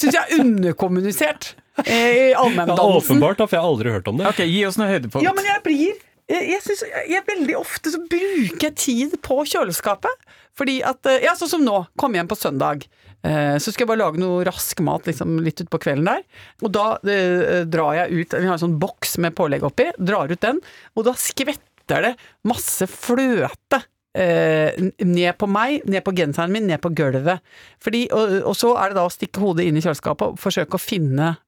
syns 0.00 0.14
jeg 0.16 0.18
er 0.24 0.40
underkommunisert 0.42 1.52
eh, 1.54 1.67
i 1.86 2.30
Ja, 2.32 2.40
allmenndannelsen. 2.42 3.16
åpenbart, 3.16 3.40
for 3.44 3.56
jeg 3.56 3.62
har 3.62 3.70
aldri 3.70 3.92
hørt 3.94 4.08
om 4.10 4.18
det. 4.20 4.26
Ok, 4.30 4.42
gi 4.46 4.62
oss 4.66 4.78
noe 4.80 4.88
høydepunkt. 4.90 5.24
Ja, 5.24 5.32
men 5.36 5.44
jeg 5.48 5.62
blir 5.66 6.04
jeg, 6.28 6.44
jeg, 6.50 6.60
synes, 6.60 6.82
jeg, 7.08 7.22
Veldig 7.24 7.54
ofte 7.56 7.88
så 7.94 8.00
bruker 8.04 8.66
jeg 8.68 8.74
tid 8.76 9.14
på 9.24 9.38
kjøleskapet. 9.48 10.26
Fordi 10.58 10.80
at 10.84 11.06
eh, 11.08 11.22
Ja, 11.24 11.32
sånn 11.38 11.48
som 11.54 11.62
nå. 11.64 11.78
Kom 11.96 12.12
hjem 12.18 12.28
på 12.28 12.36
søndag. 12.36 12.84
Eh, 13.24 13.56
så 13.62 13.72
skal 13.72 13.86
jeg 13.86 13.90
bare 13.92 14.02
lage 14.02 14.20
noe 14.20 14.42
rask 14.46 14.78
mat 14.84 15.08
liksom, 15.08 15.38
litt 15.46 15.62
utpå 15.64 15.80
kvelden 15.86 16.10
der. 16.10 16.26
Og 16.62 16.74
da 16.76 16.84
eh, 17.08 17.62
drar 17.66 17.96
jeg 18.02 18.12
ut 18.26 18.36
Vi 18.36 18.44
har 18.50 18.58
en 18.58 18.64
sånn 18.66 18.76
boks 18.82 19.16
med 19.24 19.34
pålegg 19.38 19.64
oppi. 19.66 19.88
Drar 19.98 20.28
ut 20.30 20.42
den, 20.44 20.60
og 20.98 21.08
da 21.08 21.16
skvetter 21.18 22.04
det 22.10 22.12
masse 22.46 22.84
fløte. 22.92 23.80
eh, 24.18 24.74
ned 25.04 25.36
på 25.38 25.46
meg, 25.48 25.80
ned 25.88 26.02
på 26.04 26.12
genseren 26.16 26.52
min, 26.52 26.66
ned 26.68 26.80
på 26.84 26.90
gulvet. 26.96 27.40
Fordi, 27.80 28.04
og, 28.12 28.38
og 28.50 28.56
så 28.58 28.74
er 28.82 28.90
det 28.92 28.98
da 29.00 29.04
å 29.08 29.12
stikke 29.12 29.40
hodet 29.40 29.64
inn 29.68 29.78
i 29.78 29.82
kjøleskapet 29.84 30.34
og 30.34 30.40
forsøke 30.42 30.76
å 30.76 30.82
finne 30.82 31.28
eh, 31.32 31.44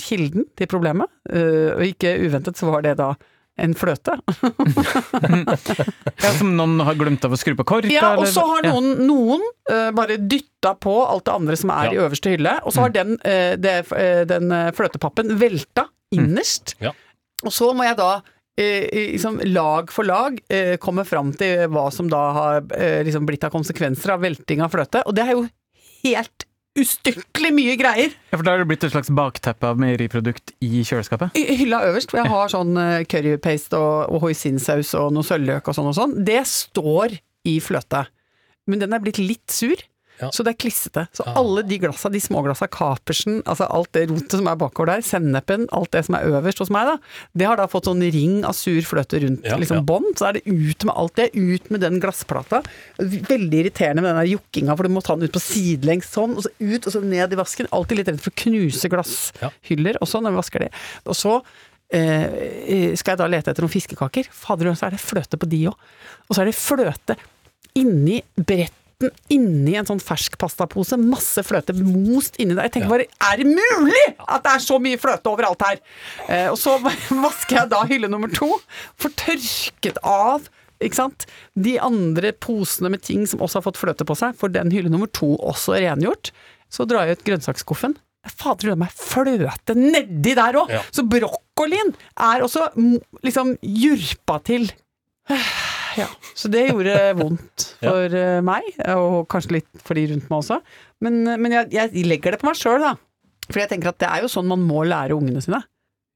kilden 0.00 0.44
til 0.56 0.66
problemet. 0.70 1.10
Eh, 1.30 1.72
og 1.74 1.82
ikke 1.86 2.16
uventet 2.26 2.56
så 2.60 2.70
var 2.70 2.82
det 2.86 2.96
da 3.00 3.12
en 3.58 3.74
fløte. 3.78 4.16
Ja, 6.24 6.30
som 6.38 6.54
noen 6.56 6.80
har 6.86 6.96
glemt 6.98 7.24
av 7.26 7.34
å 7.34 7.38
skru 7.38 7.54
på 7.58 7.64
korka? 7.68 7.90
Ja, 7.92 8.14
og 8.18 8.26
så 8.30 8.42
har 8.48 8.64
Ja. 8.66 8.72
noen, 8.74 9.06
noen 9.06 9.42
eh, 9.70 9.90
bare 9.94 10.16
dytta 10.18 10.74
på 10.80 10.94
alt 11.06 11.24
det 11.28 11.34
andre 11.34 11.56
som 11.60 11.70
er 11.70 11.84
Ja. 11.86 11.92
i 11.92 12.00
øverste 12.06 12.30
hylle, 12.34 12.56
og 12.64 12.72
så 12.72 12.80
har 12.86 12.90
den, 12.94 13.16
eh, 13.24 13.56
det, 13.56 13.92
eh, 13.92 14.24
den 14.24 14.50
eh, 14.52 14.70
fløtepappen 14.72 15.36
velta 15.38 15.86
innerst. 16.14 16.74
Ja. 16.80 16.92
Og 17.44 17.52
så 17.52 17.72
må 17.74 17.84
jeg 17.84 17.96
da 17.96 18.22
eh, 18.58 18.88
liksom 19.12 19.40
lag 19.52 19.90
for 19.90 20.04
lag 20.04 20.38
eh, 20.48 20.76
komme 20.78 21.04
fram 21.04 21.32
til 21.36 21.66
hva 21.68 21.90
som 21.92 22.08
da 22.08 22.32
har 22.32 22.62
eh, 22.74 23.02
liksom 23.04 23.26
blitt 23.26 23.44
av 23.44 23.50
konsekvenser 23.52 24.10
av 24.14 24.20
velting 24.20 24.62
av 24.62 24.70
fløte, 24.70 25.02
og 25.06 25.14
det 25.14 25.26
er 25.26 25.32
jo 25.34 25.48
helt 26.04 26.44
ustyrtelig 26.78 27.52
mye 27.54 27.76
greier. 27.78 28.14
Ja, 28.32 28.38
for 28.38 28.44
da 28.46 28.54
har 28.54 28.62
det 28.62 28.68
blitt 28.70 28.84
et 28.86 28.94
slags 28.94 29.10
bakteppe 29.14 29.70
av 29.70 29.80
meieriprodukt 29.80 30.54
i 30.64 30.82
kjøleskapet? 30.86 31.36
I 31.38 31.58
hylla 31.60 31.84
øverst, 31.88 32.10
hvor 32.10 32.22
jeg 32.22 32.32
har 32.32 32.52
sånn 32.52 32.74
eh, 32.80 33.06
currypaste 33.10 33.78
og, 33.78 34.10
og 34.10 34.26
hoisinsaus 34.26 34.94
og 34.98 35.12
noe 35.14 35.26
sølvløk 35.26 35.70
og 35.70 35.78
sånn 35.78 35.90
og 35.92 35.96
sånn, 35.98 36.16
det 36.26 36.42
står 36.50 37.18
i 37.46 37.58
fløte. 37.62 38.04
Men 38.70 38.82
den 38.82 38.96
er 38.96 39.02
blitt 39.04 39.20
litt 39.22 39.52
sur. 39.52 39.78
Ja. 40.20 40.28
Så 40.30 40.44
det 40.46 40.52
er 40.54 40.58
klissete. 40.62 41.02
Så 41.12 41.24
Ah. 41.26 41.34
alle 41.40 41.62
de 41.66 41.78
glassa, 41.82 42.08
de 42.12 42.20
små 42.22 42.42
glassa, 42.44 42.68
kapersen, 42.70 43.42
altså 43.50 43.66
alt 43.68 43.90
det 43.92 44.04
rotet 44.10 44.36
som 44.38 44.46
er 44.46 44.54
bakover 44.56 44.86
der, 44.92 45.02
sennepen, 45.02 45.66
alt 45.72 45.90
det 45.90 46.04
som 46.06 46.14
er 46.14 46.28
øverst 46.30 46.58
hos 46.62 46.70
meg, 46.70 46.86
da, 46.86 46.96
det 47.34 47.46
har 47.48 47.56
da 47.58 47.66
fått 47.66 47.88
sånn 47.90 48.00
ring 48.14 48.44
av 48.46 48.54
sur 48.54 48.80
fløte 48.86 49.18
rundt 49.24 49.44
Ja, 49.44 49.56
liksom 49.58 49.80
ja. 49.80 49.82
bånd. 49.82 50.14
Så 50.16 50.28
er 50.28 50.32
det 50.38 50.44
ut 50.46 50.84
med 50.86 50.94
alt 50.94 51.14
det, 51.16 51.30
ut 51.34 51.68
med 51.74 51.80
den 51.80 51.98
glassplata. 52.00 52.62
Veldig 52.98 53.64
irriterende 53.64 54.02
med 54.06 54.14
den 54.14 54.20
der 54.22 54.30
jokkinga, 54.38 54.76
for 54.76 54.82
du 54.86 54.94
må 54.94 55.02
ta 55.02 55.16
den 55.16 55.26
ut 55.26 55.32
på 55.34 55.42
sidelengs 55.42 56.12
sånn, 56.14 56.36
og 56.38 56.42
så 56.46 56.50
ut 56.62 56.86
og 56.86 56.92
så 56.94 57.02
ned 57.02 57.32
i 57.32 57.36
vasken. 57.42 57.66
Alltid 57.74 57.98
litt 57.98 58.08
redd 58.14 58.20
for 58.22 58.30
å 58.30 58.38
knuse 58.44 58.88
glasshyller 58.88 59.98
også 60.00 60.22
når 60.22 60.30
vi 60.30 60.40
vasker 60.44 60.58
det. 60.66 60.70
Og 61.10 61.18
så 61.18 61.40
eh, 61.92 62.94
skal 62.96 63.14
jeg 63.14 63.18
da 63.18 63.26
lete 63.30 63.50
etter 63.50 63.64
noen 63.66 63.72
fiskekaker. 63.74 64.30
Fader, 64.30 64.70
så 64.78 64.86
er 64.88 64.96
det 64.96 65.02
fløte 65.02 65.38
på 65.40 65.48
de 65.50 65.64
òg. 65.70 65.76
Og 66.28 66.36
så 66.36 66.42
er 66.44 66.50
det 66.50 66.56
fløte 66.58 67.16
inni 67.74 68.20
bretten, 69.04 69.10
inni 69.32 69.74
en 69.76 69.86
sånn 69.86 70.00
fersk 70.02 70.36
pastapose. 70.38 70.96
Masse 70.98 71.42
fløte 71.44 71.74
most 71.74 72.36
inni 72.38 72.54
der. 72.54 72.68
Jeg 72.68 72.72
tenker 72.76 72.90
bare, 72.90 73.06
er 73.06 73.36
det 73.40 73.46
mulig 73.46 74.04
at 74.26 74.44
det 74.44 74.52
er 74.54 74.64
så 74.64 74.78
mye 74.78 74.98
fløte 74.98 75.30
overalt 75.30 75.62
her? 75.62 75.80
Eh, 76.28 76.50
og 76.50 76.58
så 76.58 76.78
vasker 77.24 77.60
jeg 77.60 77.70
da 77.72 77.84
hylle 77.88 78.08
nummer 78.08 78.30
to, 78.32 78.58
får 79.00 79.14
tørket 79.16 80.00
av 80.04 80.48
ikke 80.82 80.98
sant? 80.98 81.26
De 81.54 81.78
andre 81.80 82.32
posene 82.32 82.90
med 82.92 83.04
ting 83.06 83.24
som 83.26 83.40
også 83.40 83.60
har 83.60 83.68
fått 83.68 83.78
fløte 83.80 84.04
på 84.04 84.16
seg, 84.18 84.34
får 84.36 84.52
den 84.56 84.72
hylle 84.74 84.90
nummer 84.92 85.08
to 85.08 85.34
også 85.38 85.78
rengjort. 85.78 86.32
Så 86.68 86.84
drar 86.90 87.06
jeg 87.06 87.20
ut 87.20 87.24
grønnsaksskuffen. 87.28 87.94
Fader 88.24 88.70
ulla 88.70 88.78
meg, 88.80 88.92
fløte 88.96 89.76
nedi 89.76 90.32
der 90.36 90.56
òg! 90.56 90.72
Ja. 90.72 90.80
Så 90.92 91.04
brokkolien 91.08 91.92
er 92.16 92.44
også 92.44 92.70
liksom 93.24 93.54
jurpa 93.62 94.40
til. 94.44 94.66
Ja, 95.98 96.08
så 96.34 96.50
det 96.52 96.66
gjorde 96.68 96.94
vondt 97.18 97.66
for 97.84 98.16
ja. 98.18 98.40
meg, 98.44 98.66
og 98.94 99.24
kanskje 99.32 99.60
litt 99.60 99.70
for 99.82 99.98
de 99.98 100.08
rundt 100.12 100.30
meg 100.30 100.40
også. 100.40 100.60
Men, 101.04 101.22
men 101.40 101.58
jeg, 101.60 101.70
jeg 101.74 102.06
legger 102.08 102.34
det 102.34 102.42
på 102.42 102.48
meg 102.48 102.58
sjøl, 102.58 102.82
da. 102.82 102.94
For 103.50 103.60
jeg 103.60 103.70
tenker 103.74 103.92
at 103.92 104.00
det 104.00 104.10
er 104.10 104.24
jo 104.24 104.30
sånn 104.32 104.48
man 104.48 104.62
må 104.64 104.84
lære 104.88 105.16
ungene 105.16 105.42
sine. 105.44 105.60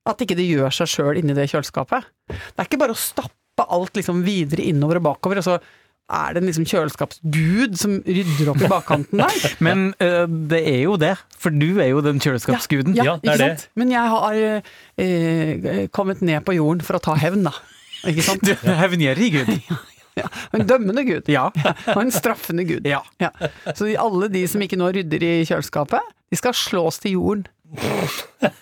At 0.09 0.23
ikke 0.25 0.39
det 0.39 0.49
gjør 0.49 0.73
seg 0.73 0.89
sjøl 0.91 1.19
inni 1.21 1.37
det 1.37 1.51
kjøleskapet. 1.53 2.09
Det 2.31 2.55
er 2.57 2.69
ikke 2.69 2.81
bare 2.81 2.97
å 2.97 3.01
stappe 3.01 3.67
alt 3.69 3.99
liksom 3.99 4.23
videre 4.25 4.65
innover 4.65 5.01
og 5.01 5.11
bakover, 5.11 5.43
og 5.43 5.47
så 5.47 5.59
er 6.09 6.33
det 6.33 6.41
en 6.41 6.49
liksom 6.49 6.65
kjøleskapsgud 6.69 7.75
som 7.77 7.99
rydder 8.07 8.49
opp 8.49 8.63
i 8.65 8.71
bakkanten 8.71 9.21
der. 9.21 9.49
Men 9.67 9.91
uh, 10.01 10.25
det 10.51 10.63
er 10.71 10.79
jo 10.87 10.97
det, 11.01 11.15
for 11.37 11.53
du 11.53 11.83
er 11.83 11.91
jo 11.91 12.01
den 12.05 12.23
kjøleskapsguden. 12.25 12.97
Ja, 12.97 13.19
det 13.21 13.35
er 13.35 13.43
det. 13.43 13.67
Men 13.79 13.93
jeg 13.93 14.15
har 14.15 14.39
uh, 14.41 15.83
kommet 15.93 16.25
ned 16.25 16.47
på 16.49 16.57
jorden 16.57 16.87
for 16.87 16.97
å 16.97 17.03
ta 17.11 17.19
hevn, 17.21 17.45
da. 17.51 17.53
Ikke 18.07 18.23
sant? 18.23 18.43
Du 18.47 18.53
er 18.55 18.79
hevngjerrig 18.85 19.31
gud. 19.41 19.55
Ja, 20.19 20.27
en 20.51 20.65
dømmende 20.67 21.05
gud. 21.07 21.29
Ja. 21.31 21.45
Og 21.95 22.01
en 22.03 22.09
straffende 22.11 22.65
gud. 22.67 22.83
Ja. 22.91 22.99
Så 23.71 23.85
de- 23.87 23.95
alle 24.03 24.27
de 24.35 24.41
som 24.51 24.65
ikke 24.65 24.75
nå 24.81 24.89
rydder 24.97 25.23
i 25.23 25.45
kjøleskapet, 25.47 26.03
de 26.33 26.39
skal 26.41 26.57
slås 26.59 26.99
til 27.05 27.15
jorden. 27.15 27.45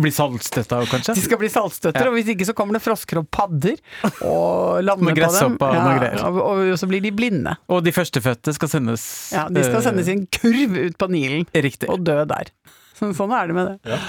Bli 0.00 0.08
saltstøtta 0.14 0.78
kanskje? 0.88 1.12
De 1.18 1.20
skal 1.20 1.36
bli 1.42 1.50
saltstøtter, 1.52 2.00
Ja. 2.00 2.08
og 2.08 2.16
hvis 2.16 2.30
ikke 2.32 2.46
så 2.48 2.54
kommer 2.56 2.78
det 2.78 2.80
frosker 2.80 3.20
og 3.20 3.26
padder 3.34 3.76
og 4.24 4.80
lander 4.86 5.04
på 5.04 5.10
dem. 5.12 5.18
gresshopper 5.20 6.24
og 6.24 6.38
og, 6.46 6.78
så 6.80 6.88
blir 6.88 7.04
de 7.04 7.12
blinde. 7.12 7.52
Og 7.68 7.84
de 7.84 7.92
førstefødte 7.92 8.54
skal 8.56 8.72
sendes 8.72 9.04
Ja, 9.36 9.44
de 9.52 9.64
skal 9.66 9.82
øh, 9.82 9.84
sendes 9.84 10.08
i 10.08 10.16
en 10.16 10.24
kurv 10.32 10.78
ut 10.86 10.96
på 10.96 11.10
Nilen 11.12 11.44
Riktig. 11.52 11.90
og 11.92 12.00
dø 12.08 12.22
der. 12.24 12.48
Så, 12.96 13.12
sånn 13.14 13.36
er 13.36 13.52
det 13.52 13.54
med 13.58 13.76
det. 13.84 14.00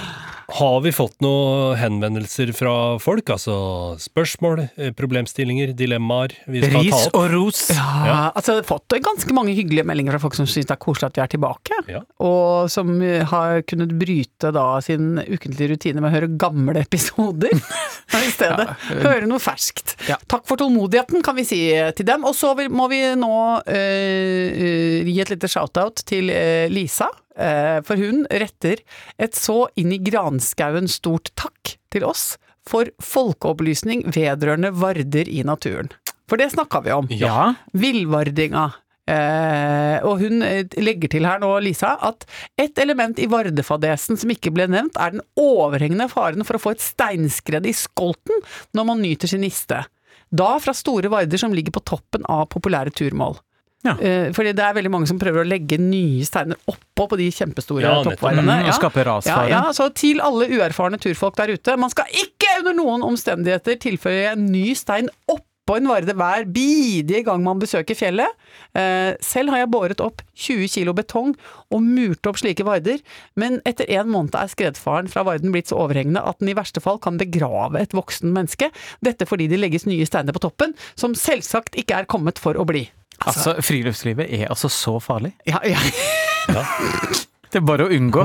Har 0.50 0.80
vi 0.82 0.90
fått 0.92 1.20
noen 1.22 1.76
henvendelser 1.78 2.50
fra 2.56 2.72
folk? 3.02 3.30
Altså 3.30 3.54
spørsmål, 4.02 4.64
eh, 4.76 4.90
problemstillinger, 4.96 5.72
dilemmaer 5.78 6.34
vi 6.50 6.62
skal 6.64 6.80
Ris 6.80 6.90
ta 6.90 7.02
opp? 7.06 7.16
og 7.20 7.28
ros. 7.34 7.60
Ja, 7.70 7.86
Ja. 8.06 8.16
altså 8.34 8.56
jeg 8.56 8.64
har 8.64 8.68
fått 8.70 8.96
ganske 9.04 9.32
mange 9.36 9.54
hyggelige 9.54 9.86
meldinger 9.86 10.16
fra 10.16 10.22
folk 10.26 10.34
som 10.34 10.46
syns 10.50 10.66
det 10.66 10.74
er 10.74 10.82
koselig 10.82 11.10
at 11.10 11.16
vi 11.20 11.22
er 11.22 11.30
tilbake. 11.36 11.80
Ja. 11.88 12.00
Og 12.20 12.70
som 12.72 12.90
eh, 13.02 13.22
har 13.30 13.62
kunnet 13.62 13.94
bryte 14.00 14.50
da 14.52 14.66
sin 14.84 15.18
ukentlige 15.22 15.74
rutine 15.76 16.00
med 16.02 16.10
å 16.10 16.14
høre 16.18 16.32
gamle 16.40 16.80
episoder. 16.82 17.54
I 18.20 18.30
stedet 18.34 18.66
høre 19.04 19.26
noe 19.30 19.38
ferskt. 19.42 19.94
Ja. 20.08 20.16
Takk 20.26 20.46
for 20.50 20.56
tålmodigheten, 20.60 21.22
kan 21.22 21.36
vi 21.38 21.44
si 21.46 21.60
til 21.96 22.06
dem. 22.08 22.24
Og 22.26 22.34
så 22.34 22.52
må 22.70 22.88
vi 22.90 23.02
nå 23.14 23.32
eh, 23.70 24.50
eh, 24.50 25.06
gi 25.06 25.20
et 25.22 25.30
lite 25.30 25.48
shout-out 25.50 26.02
til 26.10 26.30
eh, 26.34 26.66
Lisa. 26.72 27.06
Eh, 27.36 27.78
for 27.86 28.00
hun 28.00 28.24
retter 28.30 28.82
et 29.18 29.38
så 29.38 29.64
inn 29.80 29.94
i 29.94 30.00
granskauen 30.02 30.88
stort 30.90 31.32
takk 31.38 31.76
til 31.92 32.06
oss 32.08 32.34
for 32.68 32.90
folkeopplysning 33.02 34.06
vedrørende 34.14 34.72
varder 34.76 35.28
i 35.28 35.42
naturen. 35.46 35.90
For 36.30 36.38
det 36.38 36.52
snakka 36.52 36.84
vi 36.84 36.94
om. 36.94 37.10
Ja. 37.10 37.54
Villvardinga. 37.74 38.70
Eh, 39.10 39.96
og 40.06 40.20
hun 40.22 40.44
eh, 40.46 40.68
legger 40.78 41.10
til 41.10 41.26
her 41.26 41.40
nå, 41.42 41.50
Lisa, 41.64 41.96
at 42.06 42.26
et 42.60 42.78
element 42.78 43.18
i 43.18 43.26
vardefadesen 43.30 44.20
som 44.20 44.30
ikke 44.30 44.52
ble 44.54 44.68
nevnt, 44.70 44.98
er 45.00 45.16
den 45.16 45.24
overhengende 45.40 46.06
faren 46.12 46.46
for 46.46 46.58
å 46.58 46.62
få 46.62 46.76
et 46.76 46.84
steinskred 46.84 47.66
i 47.66 47.74
skolten 47.74 48.44
når 48.76 48.86
man 48.92 49.02
nyter 49.02 49.32
sin 49.32 49.42
niste. 49.42 49.82
Da 50.30 50.52
fra 50.62 50.74
store 50.76 51.10
varder 51.10 51.40
som 51.42 51.54
ligger 51.54 51.74
på 51.74 51.82
toppen 51.90 52.26
av 52.30 52.46
populære 52.54 52.94
turmål. 52.94 53.40
Ja. 53.86 53.94
Eh, 53.96 54.28
fordi 54.36 54.52
det 54.56 54.64
er 54.64 54.74
veldig 54.76 54.92
mange 54.92 55.08
som 55.08 55.18
prøver 55.20 55.40
å 55.42 55.48
legge 55.48 55.78
nye 55.80 56.24
steiner 56.28 56.58
oppå 56.68 57.06
på 57.08 57.20
de 57.20 57.30
kjempestore 57.32 57.84
Ja, 57.86 58.00
nettopp. 58.04 58.26
Mm, 58.36 58.50
og 58.68 58.74
skape 58.76 59.04
rasfare. 59.08 59.48
Ja, 59.48 59.62
ja, 59.68 59.76
så 59.76 59.88
til 59.96 60.20
alle 60.24 60.50
uerfarne 60.52 61.00
turfolk 61.00 61.38
der 61.40 61.54
ute, 61.56 61.78
man 61.80 61.92
skal 61.92 62.10
ikke 62.12 62.58
under 62.60 62.76
noen 62.76 63.06
omstendigheter 63.06 63.80
tilføye 63.80 64.34
en 64.34 64.50
ny 64.52 64.74
stein 64.76 65.08
oppå 65.32 65.78
en 65.78 65.88
varde 65.88 66.12
hver 66.18 66.44
bidige 66.50 67.22
gang 67.24 67.40
man 67.46 67.60
besøker 67.62 67.96
fjellet. 67.96 68.36
Eh, 68.76 69.16
selv 69.24 69.54
har 69.54 69.62
jeg 69.62 69.72
båret 69.72 70.04
opp 70.04 70.20
20 70.34 70.68
kilo 70.74 70.92
betong 70.98 71.32
og 71.70 71.80
murt 71.80 72.26
opp 72.28 72.40
slike 72.42 72.66
varder, 72.66 73.00
men 73.40 73.62
etter 73.64 73.88
en 73.96 74.10
måned 74.12 74.36
er 74.36 74.50
skredfaren 74.50 75.08
fra 75.08 75.24
varden 75.24 75.54
blitt 75.54 75.70
så 75.72 75.80
overhengende 75.80 76.20
at 76.26 76.42
den 76.42 76.52
i 76.52 76.58
verste 76.58 76.84
fall 76.84 77.00
kan 77.00 77.20
begrave 77.22 77.80
et 77.80 77.96
voksen 77.96 78.34
menneske. 78.34 78.68
Dette 79.00 79.30
fordi 79.30 79.48
det 79.48 79.62
legges 79.62 79.88
nye 79.88 80.04
steiner 80.08 80.36
på 80.36 80.42
toppen, 80.44 80.76
som 80.98 81.16
selvsagt 81.16 81.80
ikke 81.80 82.02
er 82.02 82.10
kommet 82.10 82.42
for 82.42 82.60
å 82.60 82.68
bli. 82.68 82.90
Altså, 83.26 83.56
friluftslivet 83.64 84.30
er 84.32 84.46
altså 84.48 84.70
så 84.72 84.96
farlig. 85.02 85.34
Ja, 85.48 85.60
ja. 85.66 85.80
Det 87.50 87.58
er 87.58 87.64
bare 87.66 87.88
å 87.88 87.90
unngå. 87.90 88.22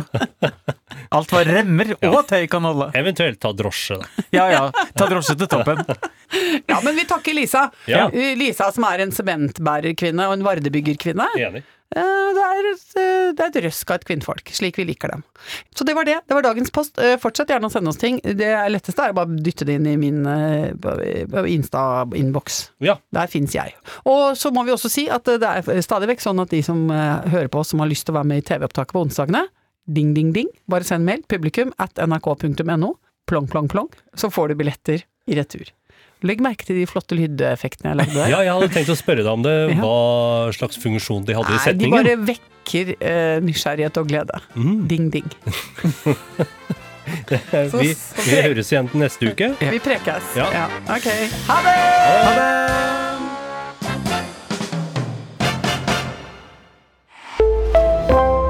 Alt 1.17 1.31
hva 1.33 1.39
remmer 1.47 1.95
og 2.05 2.19
tøy 2.29 2.43
kan 2.49 2.65
holde. 2.67 2.91
Eventuelt 2.97 3.39
ta 3.41 3.49
drosje, 3.57 3.97
da. 3.97 4.25
Ja 4.35 4.43
ja, 4.53 4.59
ta 4.93 5.07
drosje 5.09 5.33
til 5.39 5.49
toppen. 5.49 5.81
ja, 6.69 6.77
men 6.85 6.93
vi 6.93 7.07
takker 7.09 7.33
Lisa. 7.33 7.63
Ja. 7.89 8.03
Lisa 8.13 8.67
som 8.75 8.85
er 8.85 9.01
en 9.07 9.13
sementbærerkvinne 9.15 10.27
og 10.29 10.37
en 10.37 10.45
vardebyggerkvinne. 10.45 11.25
Enig. 11.41 11.63
Eh, 11.95 12.01
Det 12.35 12.43
er, 12.43 12.65
eh, 12.71 13.31
det 13.35 13.39
er 13.39 13.47
et 13.51 13.63
røsk 13.65 13.91
av 13.91 13.95
et 14.01 14.05
kvinnfolk, 14.09 14.49
slik 14.51 14.75
vi 14.79 14.85
liker 14.89 15.11
dem. 15.13 15.23
Så 15.75 15.85
det 15.85 15.93
var 15.95 16.03
det. 16.07 16.17
Det 16.27 16.33
var 16.35 16.41
dagens 16.43 16.71
post. 16.73 16.97
Eh, 16.99 17.15
Fortsett 17.21 17.47
gjerne 17.53 17.69
å 17.69 17.71
sende 17.71 17.89
oss 17.93 17.97
ting. 18.01 18.19
Det 18.23 18.49
letteste 18.73 18.99
er 19.05 19.13
å 19.13 19.15
bare 19.15 19.37
dytte 19.37 19.65
det 19.67 19.75
inn 19.77 19.87
i 19.87 19.95
min 19.95 20.25
Insta-innboks. 21.45 22.71
Ja. 22.83 22.97
Der 23.13 23.27
fins 23.31 23.53
jeg. 23.55 23.75
Og 24.05 24.35
så 24.39 24.51
må 24.51 24.65
vi 24.65 24.73
også 24.75 24.89
si 24.91 25.07
at 25.11 25.23
det 25.25 25.43
er 25.43 25.81
stadig 25.85 26.09
vekk 26.13 26.23
sånn 26.25 26.41
at 26.43 26.49
de 26.53 26.61
som 26.65 26.87
hører 26.89 27.47
på 27.51 27.59
oss 27.61 27.69
som 27.73 27.79
har 27.83 27.87
lyst 27.91 28.05
til 28.07 28.15
å 28.15 28.19
være 28.19 28.31
med 28.33 28.43
i 28.43 28.47
TV-opptaket 28.49 28.95
på 28.95 29.05
onsdagene, 29.05 29.45
ding, 29.87 30.13
ding, 30.17 30.31
ding, 30.35 30.49
bare 30.71 30.83
send 30.87 31.05
mail 31.05 31.23
publikum 31.29 31.71
at 31.79 31.93
nrk.no, 32.01 32.95
plong, 33.29 33.47
plong, 33.49 33.67
plong, 33.71 33.89
så 34.17 34.31
får 34.33 34.49
du 34.51 34.55
billetter 34.59 35.03
i 35.29 35.37
retur. 35.37 35.69
Legg 36.25 36.41
merke 36.43 36.67
til 36.67 36.79
de 36.79 36.85
flotte 36.89 37.17
lydeffektene 37.17 37.93
jeg 37.93 38.01
lagde 38.01 38.17
der. 38.17 38.31
ja, 38.33 38.41
jeg 38.47 38.57
hadde 38.57 38.71
tenkt 38.73 38.93
å 38.93 38.97
spørre 38.99 39.25
deg 39.25 39.31
om 39.31 39.45
det. 39.45 39.55
Hva 39.81 39.97
slags 40.55 40.79
funksjon 40.81 41.27
de 41.27 41.37
hadde 41.37 41.53
i 41.53 41.59
Nei, 41.61 41.75
de 41.81 41.91
bare 41.93 42.15
vekker 42.31 42.95
uh, 42.95 43.37
nysgjerrighet 43.45 44.01
og 44.01 44.09
glede. 44.09 44.41
Mm. 44.57 44.79
Ding, 44.91 45.11
ding. 45.13 45.29
Vi, 47.05 47.91
vi 47.93 48.39
høres 48.41 48.71
igjen 48.73 48.89
neste 48.97 49.29
uke. 49.29 49.51
Vi 49.61 49.81
prekes. 49.83 50.33
Ja. 50.39 50.65
Ok. 50.89 51.11
Ha 51.51 51.59
det! 51.67 51.75
Ha 52.25 52.31
det! 52.39 53.14